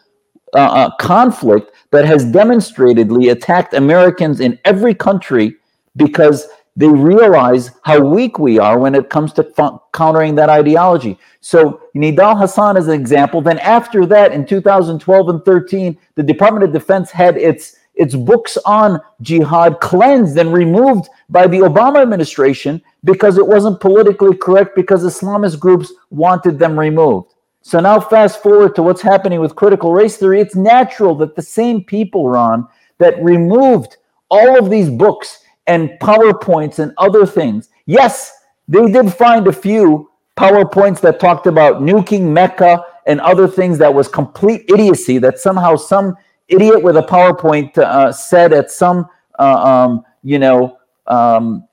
uh, 0.55 0.59
uh, 0.59 0.91
conflict 0.97 1.73
that 1.91 2.05
has 2.05 2.25
demonstratedly 2.25 3.31
attacked 3.31 3.75
Americans 3.75 4.41
in 4.41 4.59
every 4.65 4.95
country 4.95 5.57
because 5.97 6.49
they 6.77 6.89
realize 6.89 7.71
how 7.85 8.01
weak 8.01 8.39
we 8.39 8.59
are 8.59 8.79
when 8.79 8.95
it 8.95 9.11
comes 9.11 9.33
to 9.35 9.53
f- 9.59 9.81
countering 9.93 10.35
that 10.35 10.49
ideology. 10.49 11.19
So 11.41 11.83
Nidal 11.95 12.39
Hassan 12.39 12.77
is 12.77 12.89
an 12.89 12.99
example. 12.99 13.43
Then 13.43 13.59
after 13.59 14.07
that, 14.07 14.33
in 14.33 14.47
2012 14.47 15.29
and 15.29 15.45
13, 15.45 15.99
the 16.15 16.23
Department 16.23 16.65
of 16.65 16.73
Defense 16.73 17.11
had 17.11 17.37
its 17.37 17.77
its 17.95 18.15
books 18.15 18.57
on 18.65 18.99
jihad 19.21 19.79
cleansed 19.81 20.39
and 20.39 20.51
removed 20.51 21.11
by 21.29 21.47
the 21.47 21.59
Obama 21.59 22.01
administration 22.01 22.81
because 23.05 23.37
it 23.37 23.47
wasn't 23.47 23.79
politically 23.81 24.35
correct 24.35 24.75
because 24.75 25.05
Islamist 25.05 25.61
groups 25.61 25.93
wanted 26.09 26.59
them 26.59 26.79
removed. 26.79 27.35
So 27.63 27.79
now, 27.79 28.01
fast 28.01 28.43
forward 28.43 28.75
to 28.75 28.83
what's 28.83 29.01
happening 29.01 29.41
with 29.41 29.55
critical 29.55 29.93
race 29.93 30.17
theory. 30.17 30.41
It's 30.41 30.57
natural 30.57 31.15
that 31.17 31.37
the 31.37 31.43
same 31.43 31.85
people, 31.85 32.29
Ron, 32.29 32.67
that 32.99 33.23
removed 33.23 33.97
all 34.31 34.59
of 34.59 34.69
these 34.69 34.91
books 34.91 35.39
and 35.69 35.91
PowerPoints 36.01 36.81
and 36.81 36.93
other 36.99 37.25
things, 37.25 37.69
yes, 37.87 38.33
they 38.67 38.91
did 38.91 39.13
find 39.13 39.47
a 39.47 39.53
few 39.53 40.11
PowerPoints 40.37 41.01
that 41.03 41.21
talked 41.21 41.47
about 41.47 41.83
nuking 41.83 42.23
Mecca 42.23 42.85
and 43.07 43.21
other 43.21 43.47
things 43.47 43.79
that 43.79 43.93
was 43.93 44.09
complete 44.09 44.65
idiocy 44.69 45.19
that 45.19 45.39
somehow 45.39 45.77
some 45.77 46.17
idiot 46.49 46.83
with 46.83 46.97
a 46.97 47.03
PowerPoint 47.03 47.77
uh, 47.79 48.13
said 48.13 48.53
at 48.53 48.71
some, 48.71 49.07
uh, 49.39 49.43
um, 49.43 50.05
you 50.23 50.39
know, 50.39 50.79
um, 51.07 51.67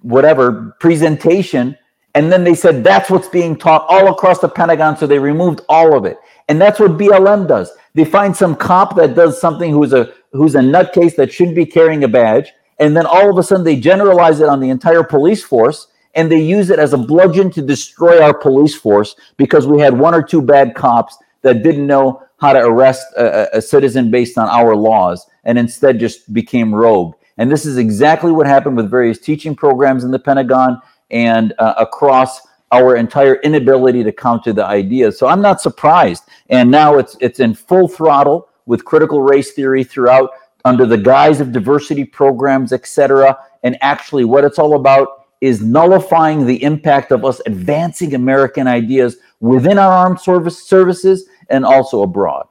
whatever 0.00 0.76
presentation 0.78 1.76
and 2.16 2.32
then 2.32 2.44
they 2.44 2.54
said 2.54 2.82
that's 2.82 3.10
what's 3.10 3.28
being 3.28 3.54
taught 3.54 3.84
all 3.90 4.08
across 4.08 4.38
the 4.38 4.48
Pentagon. 4.48 4.96
So 4.96 5.06
they 5.06 5.18
removed 5.18 5.60
all 5.68 5.94
of 5.94 6.06
it. 6.06 6.16
And 6.48 6.58
that's 6.58 6.80
what 6.80 6.92
BLM 6.92 7.46
does. 7.46 7.70
They 7.92 8.06
find 8.06 8.34
some 8.34 8.56
cop 8.56 8.96
that 8.96 9.14
does 9.14 9.38
something 9.38 9.70
who's 9.70 9.92
a 9.92 10.14
who's 10.32 10.54
a 10.54 10.60
nutcase 10.60 11.14
that 11.16 11.30
shouldn't 11.30 11.56
be 11.56 11.66
carrying 11.66 12.04
a 12.04 12.08
badge. 12.08 12.52
And 12.78 12.96
then 12.96 13.04
all 13.04 13.28
of 13.28 13.36
a 13.36 13.42
sudden 13.42 13.66
they 13.66 13.78
generalize 13.78 14.40
it 14.40 14.48
on 14.48 14.60
the 14.60 14.70
entire 14.70 15.04
police 15.04 15.44
force 15.44 15.88
and 16.14 16.32
they 16.32 16.40
use 16.40 16.70
it 16.70 16.78
as 16.78 16.94
a 16.94 16.98
bludgeon 16.98 17.50
to 17.50 17.60
destroy 17.60 18.22
our 18.22 18.32
police 18.32 18.74
force 18.74 19.14
because 19.36 19.66
we 19.66 19.78
had 19.78 19.98
one 19.98 20.14
or 20.14 20.22
two 20.22 20.40
bad 20.40 20.74
cops 20.74 21.18
that 21.42 21.62
didn't 21.62 21.86
know 21.86 22.22
how 22.38 22.54
to 22.54 22.60
arrest 22.60 23.06
a, 23.18 23.58
a 23.58 23.60
citizen 23.60 24.10
based 24.10 24.38
on 24.38 24.48
our 24.48 24.74
laws 24.74 25.26
and 25.44 25.58
instead 25.58 26.00
just 26.00 26.32
became 26.32 26.74
rogue. 26.74 27.14
And 27.36 27.52
this 27.52 27.66
is 27.66 27.76
exactly 27.76 28.32
what 28.32 28.46
happened 28.46 28.78
with 28.78 28.90
various 28.90 29.18
teaching 29.18 29.54
programs 29.54 30.02
in 30.02 30.10
the 30.10 30.18
Pentagon 30.18 30.80
and 31.10 31.52
uh, 31.58 31.74
across 31.78 32.40
our 32.72 32.96
entire 32.96 33.36
inability 33.36 34.02
to 34.02 34.12
counter 34.12 34.52
the 34.52 34.64
ideas. 34.64 35.18
So 35.18 35.26
I'm 35.28 35.40
not 35.40 35.60
surprised. 35.60 36.24
And 36.50 36.70
now 36.70 36.98
it's 36.98 37.16
it's 37.20 37.40
in 37.40 37.54
full 37.54 37.88
throttle 37.88 38.48
with 38.66 38.84
critical 38.84 39.22
race 39.22 39.52
theory 39.52 39.84
throughout 39.84 40.30
under 40.64 40.84
the 40.84 40.98
guise 40.98 41.40
of 41.40 41.52
diversity 41.52 42.04
programs, 42.04 42.72
etc. 42.72 43.38
And 43.62 43.78
actually, 43.80 44.24
what 44.24 44.44
it's 44.44 44.58
all 44.58 44.74
about 44.74 45.26
is 45.40 45.62
nullifying 45.62 46.46
the 46.46 46.62
impact 46.62 47.12
of 47.12 47.24
us 47.24 47.40
advancing 47.46 48.14
American 48.14 48.66
ideas 48.66 49.18
within 49.40 49.78
our 49.78 49.92
armed 49.92 50.20
service 50.20 50.66
services 50.66 51.28
and 51.50 51.64
also 51.64 52.02
abroad. 52.02 52.46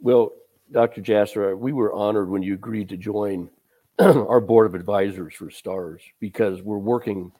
Well, 0.00 0.32
Dr. 0.72 1.00
Jasser, 1.00 1.56
we 1.56 1.72
were 1.72 1.92
honored 1.92 2.28
when 2.28 2.42
you 2.42 2.54
agreed 2.54 2.88
to 2.88 2.96
join 2.96 3.48
our 3.98 4.40
board 4.40 4.66
of 4.66 4.74
advisors 4.74 5.34
for 5.34 5.50
STARS 5.50 6.02
because 6.20 6.62
we're 6.62 6.78
working 6.78 7.32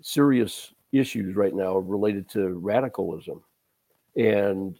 serious 0.00 0.72
issues 0.92 1.36
right 1.36 1.54
now 1.54 1.76
related 1.76 2.28
to 2.30 2.54
radicalism. 2.54 3.42
And 4.16 4.78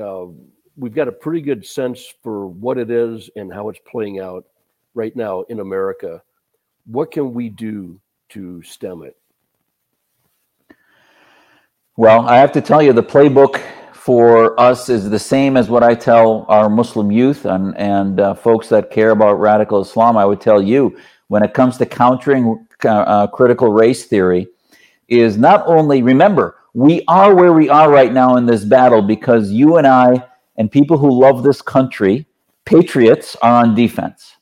uh, 0.00 0.26
we've 0.76 0.94
got 0.94 1.08
a 1.08 1.12
pretty 1.12 1.42
good 1.42 1.66
sense 1.66 2.14
for 2.22 2.46
what 2.46 2.78
it 2.78 2.90
is 2.90 3.28
and 3.36 3.52
how 3.52 3.68
it's 3.68 3.80
playing 3.90 4.20
out 4.20 4.44
right 4.94 5.14
now 5.14 5.42
in 5.42 5.60
America. 5.60 6.22
What 6.86 7.10
can 7.10 7.34
we 7.34 7.48
do 7.48 8.00
to 8.30 8.62
stem 8.62 9.02
it? 9.02 9.16
Well, 11.96 12.26
I 12.26 12.36
have 12.36 12.52
to 12.52 12.62
tell 12.62 12.80
you, 12.80 12.94
the 12.94 13.02
playbook 13.02 13.60
for 14.00 14.58
us 14.58 14.88
is 14.88 15.10
the 15.10 15.18
same 15.18 15.58
as 15.58 15.68
what 15.68 15.82
I 15.82 15.94
tell 15.94 16.46
our 16.48 16.70
Muslim 16.70 17.12
youth 17.12 17.44
and, 17.44 17.76
and 17.76 18.18
uh, 18.18 18.32
folks 18.32 18.66
that 18.70 18.90
care 18.90 19.10
about 19.10 19.34
radical 19.34 19.82
Islam. 19.82 20.16
I 20.16 20.24
would 20.24 20.40
tell 20.40 20.62
you 20.62 20.96
when 21.28 21.42
it 21.42 21.52
comes 21.52 21.76
to 21.76 21.84
countering 21.84 22.66
uh, 22.82 22.88
uh, 22.88 23.26
critical 23.26 23.70
race 23.70 24.06
theory, 24.06 24.48
is 25.08 25.36
not 25.36 25.66
only 25.66 26.02
remember, 26.02 26.56
we 26.72 27.04
are 27.08 27.34
where 27.34 27.52
we 27.52 27.68
are 27.68 27.90
right 27.90 28.10
now 28.10 28.36
in 28.36 28.46
this 28.46 28.64
battle 28.64 29.02
because 29.02 29.52
you 29.52 29.76
and 29.76 29.86
I 29.86 30.24
and 30.56 30.72
people 30.72 30.96
who 30.96 31.20
love 31.20 31.42
this 31.42 31.60
country, 31.60 32.26
patriots, 32.64 33.36
are 33.42 33.52
on 33.52 33.74
defense. 33.74 34.36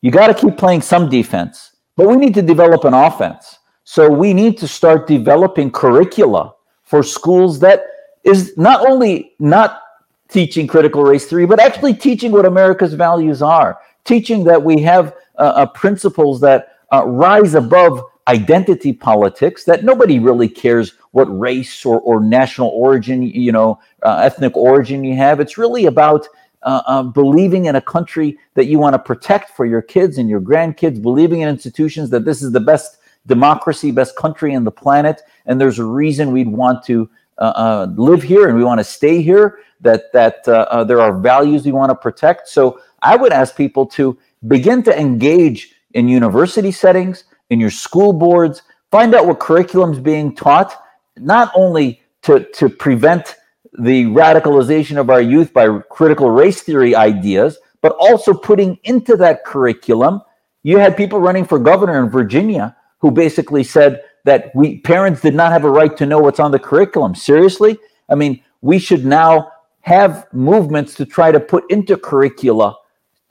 You 0.00 0.10
got 0.10 0.26
to 0.26 0.34
keep 0.34 0.58
playing 0.58 0.82
some 0.82 1.08
defense, 1.08 1.76
but 1.96 2.08
we 2.08 2.16
need 2.16 2.34
to 2.34 2.42
develop 2.42 2.82
an 2.82 2.94
offense. 2.94 3.60
So 3.84 4.10
we 4.10 4.34
need 4.34 4.58
to 4.58 4.66
start 4.66 5.06
developing 5.06 5.70
curricula 5.70 6.54
for 6.82 7.04
schools 7.04 7.60
that 7.60 7.91
is 8.24 8.56
not 8.56 8.86
only 8.86 9.34
not 9.38 9.82
teaching 10.28 10.66
critical 10.66 11.02
race 11.02 11.26
theory, 11.26 11.46
but 11.46 11.60
actually 11.60 11.94
teaching 11.94 12.32
what 12.32 12.46
America's 12.46 12.94
values 12.94 13.42
are, 13.42 13.78
teaching 14.04 14.44
that 14.44 14.62
we 14.62 14.80
have 14.80 15.14
uh, 15.38 15.42
uh, 15.42 15.66
principles 15.66 16.40
that 16.40 16.78
uh, 16.92 17.04
rise 17.06 17.54
above 17.54 18.02
identity 18.28 18.92
politics, 18.92 19.64
that 19.64 19.84
nobody 19.84 20.18
really 20.18 20.48
cares 20.48 20.94
what 21.10 21.24
race 21.38 21.84
or, 21.84 22.00
or 22.00 22.20
national 22.20 22.68
origin, 22.68 23.22
you 23.22 23.52
know, 23.52 23.78
uh, 24.02 24.16
ethnic 24.22 24.56
origin 24.56 25.04
you 25.04 25.16
have. 25.16 25.40
It's 25.40 25.58
really 25.58 25.86
about 25.86 26.26
uh, 26.62 26.82
uh, 26.86 27.02
believing 27.02 27.66
in 27.66 27.76
a 27.76 27.80
country 27.80 28.38
that 28.54 28.66
you 28.66 28.78
want 28.78 28.94
to 28.94 28.98
protect 28.98 29.50
for 29.50 29.66
your 29.66 29.82
kids 29.82 30.18
and 30.18 30.28
your 30.28 30.40
grandkids, 30.40 31.02
believing 31.02 31.40
in 31.40 31.48
institutions 31.48 32.10
that 32.10 32.24
this 32.24 32.40
is 32.42 32.52
the 32.52 32.60
best 32.60 32.98
democracy, 33.26 33.90
best 33.90 34.16
country 34.16 34.52
in 34.54 34.64
the 34.64 34.70
planet, 34.70 35.22
and 35.46 35.60
there's 35.60 35.78
a 35.78 35.84
reason 35.84 36.32
we'd 36.32 36.48
want 36.48 36.84
to 36.84 37.08
uh, 37.42 37.52
uh, 37.64 37.86
live 37.96 38.22
here 38.22 38.44
and 38.48 38.56
we 38.56 38.64
want 38.70 38.78
to 38.78 38.84
stay 38.84 39.16
here, 39.20 39.58
that, 39.80 40.12
that 40.12 40.46
uh, 40.46 40.84
there 40.84 41.00
are 41.00 41.12
values 41.18 41.64
we 41.64 41.72
want 41.72 41.90
to 41.90 41.96
protect. 41.96 42.48
So 42.48 42.80
I 43.02 43.16
would 43.16 43.32
ask 43.32 43.56
people 43.56 43.84
to 43.98 44.16
begin 44.46 44.82
to 44.84 44.92
engage 45.06 45.74
in 45.94 46.06
university 46.06 46.70
settings, 46.70 47.24
in 47.50 47.58
your 47.58 47.74
school 47.86 48.12
boards, 48.12 48.62
find 48.90 49.14
out 49.14 49.26
what 49.26 49.40
curriculum 49.40 49.92
is 49.92 49.98
being 49.98 50.34
taught, 50.34 50.70
not 51.16 51.50
only 51.54 52.00
to, 52.22 52.46
to 52.58 52.68
prevent 52.68 53.34
the 53.78 54.04
radicalization 54.06 54.96
of 54.96 55.10
our 55.10 55.20
youth 55.20 55.52
by 55.52 55.66
critical 55.90 56.30
race 56.30 56.62
theory 56.62 56.94
ideas, 56.94 57.58
but 57.80 57.96
also 57.98 58.32
putting 58.32 58.78
into 58.84 59.16
that 59.16 59.44
curriculum. 59.44 60.22
You 60.62 60.78
had 60.78 60.96
people 60.96 61.18
running 61.18 61.44
for 61.44 61.58
governor 61.58 62.04
in 62.04 62.08
Virginia 62.08 62.76
who 62.98 63.10
basically 63.10 63.64
said, 63.64 64.02
that 64.24 64.54
we 64.54 64.78
parents 64.78 65.20
did 65.20 65.34
not 65.34 65.52
have 65.52 65.64
a 65.64 65.70
right 65.70 65.96
to 65.96 66.06
know 66.06 66.18
what's 66.18 66.40
on 66.40 66.50
the 66.50 66.58
curriculum. 66.58 67.14
Seriously? 67.14 67.78
I 68.08 68.14
mean, 68.14 68.42
we 68.60 68.78
should 68.78 69.04
now 69.04 69.50
have 69.80 70.26
movements 70.32 70.94
to 70.94 71.04
try 71.04 71.32
to 71.32 71.40
put 71.40 71.68
into 71.70 71.96
curricula 71.96 72.76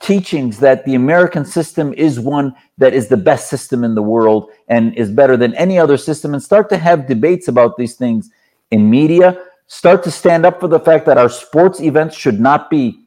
teachings 0.00 0.58
that 0.58 0.84
the 0.84 0.94
American 0.94 1.44
system 1.44 1.94
is 1.94 2.18
one 2.18 2.54
that 2.76 2.92
is 2.92 3.08
the 3.08 3.16
best 3.16 3.48
system 3.48 3.84
in 3.84 3.94
the 3.94 4.02
world 4.02 4.50
and 4.68 4.94
is 4.96 5.10
better 5.10 5.36
than 5.36 5.54
any 5.54 5.78
other 5.78 5.96
system 5.96 6.34
and 6.34 6.42
start 6.42 6.68
to 6.68 6.76
have 6.76 7.06
debates 7.06 7.46
about 7.48 7.76
these 7.76 7.94
things 7.94 8.30
in 8.72 8.90
media 8.90 9.40
start 9.68 10.02
to 10.02 10.10
stand 10.10 10.44
up 10.44 10.58
for 10.58 10.66
the 10.66 10.80
fact 10.80 11.06
that 11.06 11.18
our 11.18 11.28
sports 11.28 11.80
events 11.80 12.16
should 12.16 12.40
not 12.40 12.68
be 12.68 12.98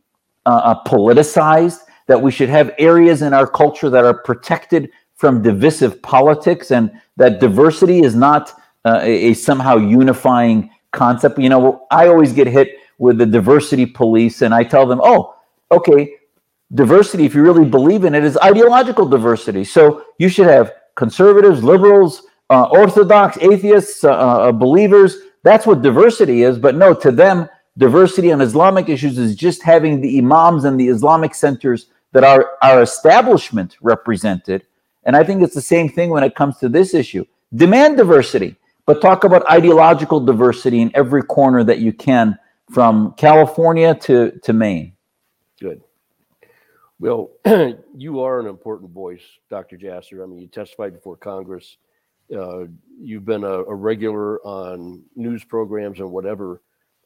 uh, 0.46 0.62
uh 0.64 0.84
politicized 0.84 1.80
that 2.08 2.22
we 2.22 2.32
should 2.32 2.50
have 2.50 2.74
areas 2.78 3.22
in 3.22 3.34
our 3.34 3.48
culture 3.48 3.90
that 3.90 4.06
are 4.06 4.14
protected 4.14 4.90
from 5.16 5.42
divisive 5.42 6.02
politics 6.02 6.72
and 6.72 6.92
that 7.18 7.40
diversity 7.40 8.00
is 8.00 8.16
not 8.16 8.52
uh, 8.86 9.00
a, 9.02 9.34
somehow 9.34 9.78
unifying 9.78 10.70
concept. 10.92 11.40
You 11.40 11.50
know, 11.50 11.86
I 11.92 12.08
always 12.08 12.34
get 12.34 12.48
hit 12.48 12.78
with 12.98 13.18
the 13.18 13.26
diversity 13.26 13.86
police, 13.86 14.42
and 14.42 14.54
I 14.54 14.64
tell 14.64 14.86
them, 14.86 15.02
oh, 15.04 15.36
okay, 15.72 16.16
diversity, 16.74 17.26
if 17.26 17.36
you 17.36 17.42
really 17.42 17.66
believe 17.66 18.06
in 18.06 18.16
it, 18.16 18.24
is 18.24 18.38
ideological 18.38 19.08
diversity. 19.08 19.64
So 19.64 20.06
you 20.18 20.30
should 20.30 20.48
have 20.48 20.74
conservatives, 20.96 21.64
liberals, 21.64 22.24
uh, 22.50 22.66
orthodox, 22.66 23.38
atheists, 23.38 24.04
uh, 24.04 24.12
uh 24.12 24.52
believers. 24.52 25.18
That's 25.44 25.66
what 25.66 25.82
diversity 25.82 26.44
is. 26.44 26.58
But 26.58 26.76
no, 26.76 26.94
to 26.94 27.12
them, 27.12 27.50
diversity 27.78 28.32
on 28.32 28.42
Islamic 28.42 28.90
issues 28.90 29.18
is 29.18 29.36
just 29.36 29.62
having 29.62 30.02
the 30.02 30.20
imams 30.20 30.64
and 30.64 30.80
the 30.80 30.88
Islamic 30.88 31.36
centers 31.36 31.88
that 32.14 32.24
are 32.24 32.52
our 32.62 32.82
establishment 32.82 33.78
represented 33.82 34.66
and 35.06 35.16
I 35.16 35.24
think 35.24 35.42
it's 35.44 35.56
the 35.56 35.62
same 35.62 35.90
thing 35.90 36.10
when 36.10 36.24
it 36.24 36.36
comes 36.36 36.58
to 36.58 36.70
this 36.70 36.94
issue. 36.94 37.26
Demand 37.54 37.98
diversity, 37.98 38.56
but 38.86 39.02
talk 39.02 39.24
about 39.24 39.50
ideological 39.50 40.20
diversity 40.20 40.82
in 40.82 40.92
every 40.96 41.24
corner 41.24 41.64
that 41.64 41.80
you 41.80 41.94
can 41.94 42.38
from 42.72 43.14
California 43.14 43.96
to, 43.96 44.32
to 44.44 44.54
Maine. 44.54 44.94
Good. 45.60 45.82
Well, 47.00 47.32
you 47.96 48.22
are 48.22 48.40
an 48.40 48.48
important 48.48 48.92
voice, 48.92 49.24
Dr. 49.50 49.78
Jasser. 49.78 50.24
I 50.24 50.26
mean, 50.26 50.40
you 50.40 50.48
testified 50.48 50.94
before 50.94 51.18
Congress. 51.18 51.78
Uh, 52.36 52.66
you've 53.00 53.26
been 53.26 53.44
a, 53.44 53.64
a 53.64 53.76
regular 53.76 54.40
on 54.46 55.04
news 55.16 55.44
programs 55.44 56.00
and 56.00 56.10
whatever. 56.10 56.62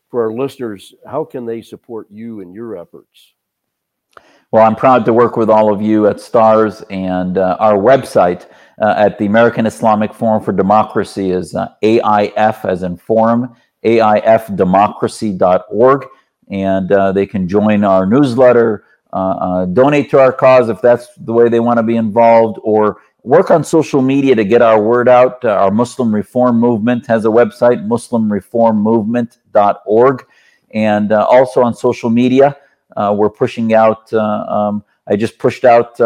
For 0.09 0.23
our 0.23 0.34
listeners, 0.34 0.93
how 1.05 1.26
can 1.26 1.45
they 1.45 1.61
support 1.61 2.07
you 2.09 2.41
and 2.41 2.53
your 2.53 2.78
efforts? 2.78 3.34
Well, 4.51 4.65
I'm 4.65 4.75
proud 4.75 5.05
to 5.05 5.13
work 5.13 5.37
with 5.37 5.47
all 5.47 5.71
of 5.71 5.79
you 5.79 6.07
at 6.07 6.19
STARS 6.19 6.81
and 6.89 7.37
uh, 7.37 7.55
our 7.59 7.75
website 7.75 8.47
uh, 8.81 8.95
at 8.97 9.19
the 9.19 9.27
American 9.27 9.67
Islamic 9.67 10.11
Forum 10.11 10.41
for 10.41 10.51
Democracy 10.51 11.29
is 11.29 11.53
uh, 11.53 11.67
AIF 11.83 12.65
as 12.65 12.81
in 12.81 12.97
forum, 12.97 13.55
AIFdemocracy.org. 13.85 16.07
And 16.49 16.91
uh, 16.91 17.11
they 17.11 17.27
can 17.27 17.47
join 17.47 17.83
our 17.83 18.07
newsletter, 18.07 18.85
uh, 19.13 19.15
uh, 19.15 19.65
donate 19.65 20.09
to 20.09 20.19
our 20.19 20.33
cause 20.33 20.69
if 20.69 20.81
that's 20.81 21.09
the 21.17 21.31
way 21.31 21.47
they 21.47 21.59
want 21.59 21.77
to 21.77 21.83
be 21.83 21.97
involved, 21.97 22.57
or 22.63 23.01
work 23.21 23.51
on 23.51 23.63
social 23.63 24.01
media 24.01 24.33
to 24.33 24.43
get 24.43 24.63
our 24.63 24.81
word 24.81 25.07
out. 25.07 25.45
Our 25.45 25.69
Muslim 25.69 26.15
Reform 26.15 26.59
Movement 26.59 27.05
has 27.05 27.25
a 27.25 27.29
website, 27.29 27.87
muslimreformmovement.org. 27.87 30.25
And 30.71 31.11
also 31.11 31.61
on 31.61 31.75
social 31.75 32.09
media, 32.09 32.57
we're 32.97 33.29
pushing 33.29 33.73
out, 33.73 34.11
uh, 34.13 34.19
um, 34.19 34.83
I 35.07 35.15
just 35.15 35.37
pushed 35.37 35.65
out 35.65 35.99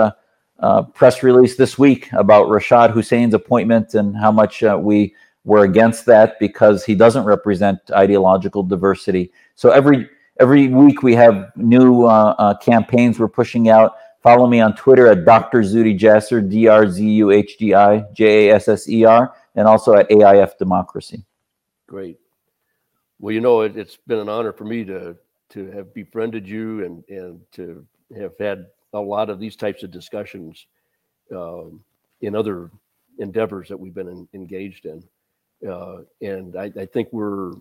uh, 0.64 0.82
press 0.82 1.24
release 1.24 1.58
this 1.58 1.78
week 1.78 2.12
about 2.14 2.48
Rashad 2.48 2.92
Hussain's 2.92 3.34
appointment 3.34 3.96
and 3.96 4.16
how 4.16 4.32
much 4.32 4.64
uh, 4.64 4.80
we 4.82 5.14
were 5.44 5.66
against 5.66 6.06
that 6.06 6.40
because 6.40 6.86
he 6.86 6.96
doesn't 6.96 7.26
represent 7.26 7.80
ideological 7.92 8.64
diversity. 8.64 9.32
So 9.56 9.72
every 9.72 10.10
every 10.40 10.70
week 10.70 11.04
we 11.04 11.16
have 11.16 11.52
new 11.58 12.06
uh, 12.06 12.36
uh, 12.40 12.58
campaigns 12.58 13.20
we're 13.20 13.28
pushing 13.28 13.70
out. 13.70 13.96
Follow 14.22 14.48
me 14.48 14.62
on 14.62 14.74
Twitter 14.76 15.08
at 15.08 15.26
Dr. 15.26 15.64
Zuhdi 15.64 16.00
Jasser, 16.00 16.48
D 16.50 16.68
R 16.68 16.90
Z 16.90 17.04
U 17.04 17.32
H 17.32 17.58
D 17.58 17.74
I 17.74 18.06
J 18.14 18.48
A 18.48 18.56
S 18.56 18.70
S 18.70 18.88
E 18.88 19.04
R, 19.04 19.34
and 19.56 19.68
also 19.68 19.96
at 19.96 20.10
AIF 20.10 20.58
Democracy. 20.58 21.26
Great. 21.88 22.20
Well, 23.20 23.34
you 23.34 23.42
know, 23.42 23.62
it, 23.62 23.76
it's 23.76 23.98
been 24.08 24.20
an 24.20 24.30
honor 24.30 24.54
for 24.54 24.64
me 24.64 24.86
to 24.86 25.18
to 25.54 25.72
have 25.72 25.94
befriended 25.94 26.48
you 26.48 26.84
and 26.84 27.04
and 27.10 27.40
to 27.54 27.86
have 28.18 28.34
had 28.40 28.68
a 28.94 29.00
lot 29.00 29.30
of 29.30 29.40
these 29.40 29.56
types 29.56 29.84
of 29.84 29.92
discussions 29.92 30.68
um, 31.36 31.84
in 32.22 32.36
other 32.36 32.70
endeavors 33.20 33.68
that 33.70 33.78
we've 33.78 33.94
been 33.94 34.08
in, 34.08 34.28
engaged 34.34 34.86
in. 34.86 35.04
Uh, 35.68 36.00
and 36.22 36.56
I, 36.56 36.72
I 36.80 36.86
think 36.86 37.10
we're 37.12 37.54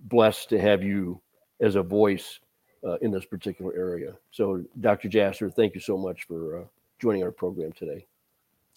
blessed 0.00 0.48
to 0.50 0.60
have 0.60 0.82
you 0.82 1.20
as 1.60 1.76
a 1.76 1.82
voice 1.82 2.40
uh, 2.86 2.96
in 2.96 3.10
this 3.10 3.24
particular 3.24 3.74
area. 3.74 4.14
So, 4.30 4.62
Dr. 4.80 5.08
Jasser, 5.08 5.52
thank 5.52 5.74
you 5.74 5.80
so 5.80 5.96
much 5.96 6.24
for 6.24 6.60
uh, 6.60 6.64
joining 6.98 7.22
our 7.22 7.30
program 7.30 7.72
today. 7.72 8.06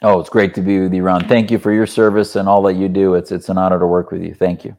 Oh, 0.02 0.20
it's 0.20 0.30
great 0.30 0.54
to 0.56 0.62
be 0.62 0.80
with 0.80 0.94
you, 0.94 1.04
Ron. 1.04 1.28
Thank 1.28 1.50
you 1.50 1.58
for 1.58 1.74
your 1.74 1.88
service 1.88 2.36
and 2.36 2.48
all 2.48 2.62
that 2.64 2.76
you 2.76 2.88
do. 2.88 3.16
It's 3.16 3.32
it's 3.32 3.50
an 3.50 3.58
honor 3.58 3.80
to 3.80 3.88
work 3.88 4.12
with 4.12 4.22
you. 4.22 4.36
Thank 4.36 4.64
you. 4.64 4.78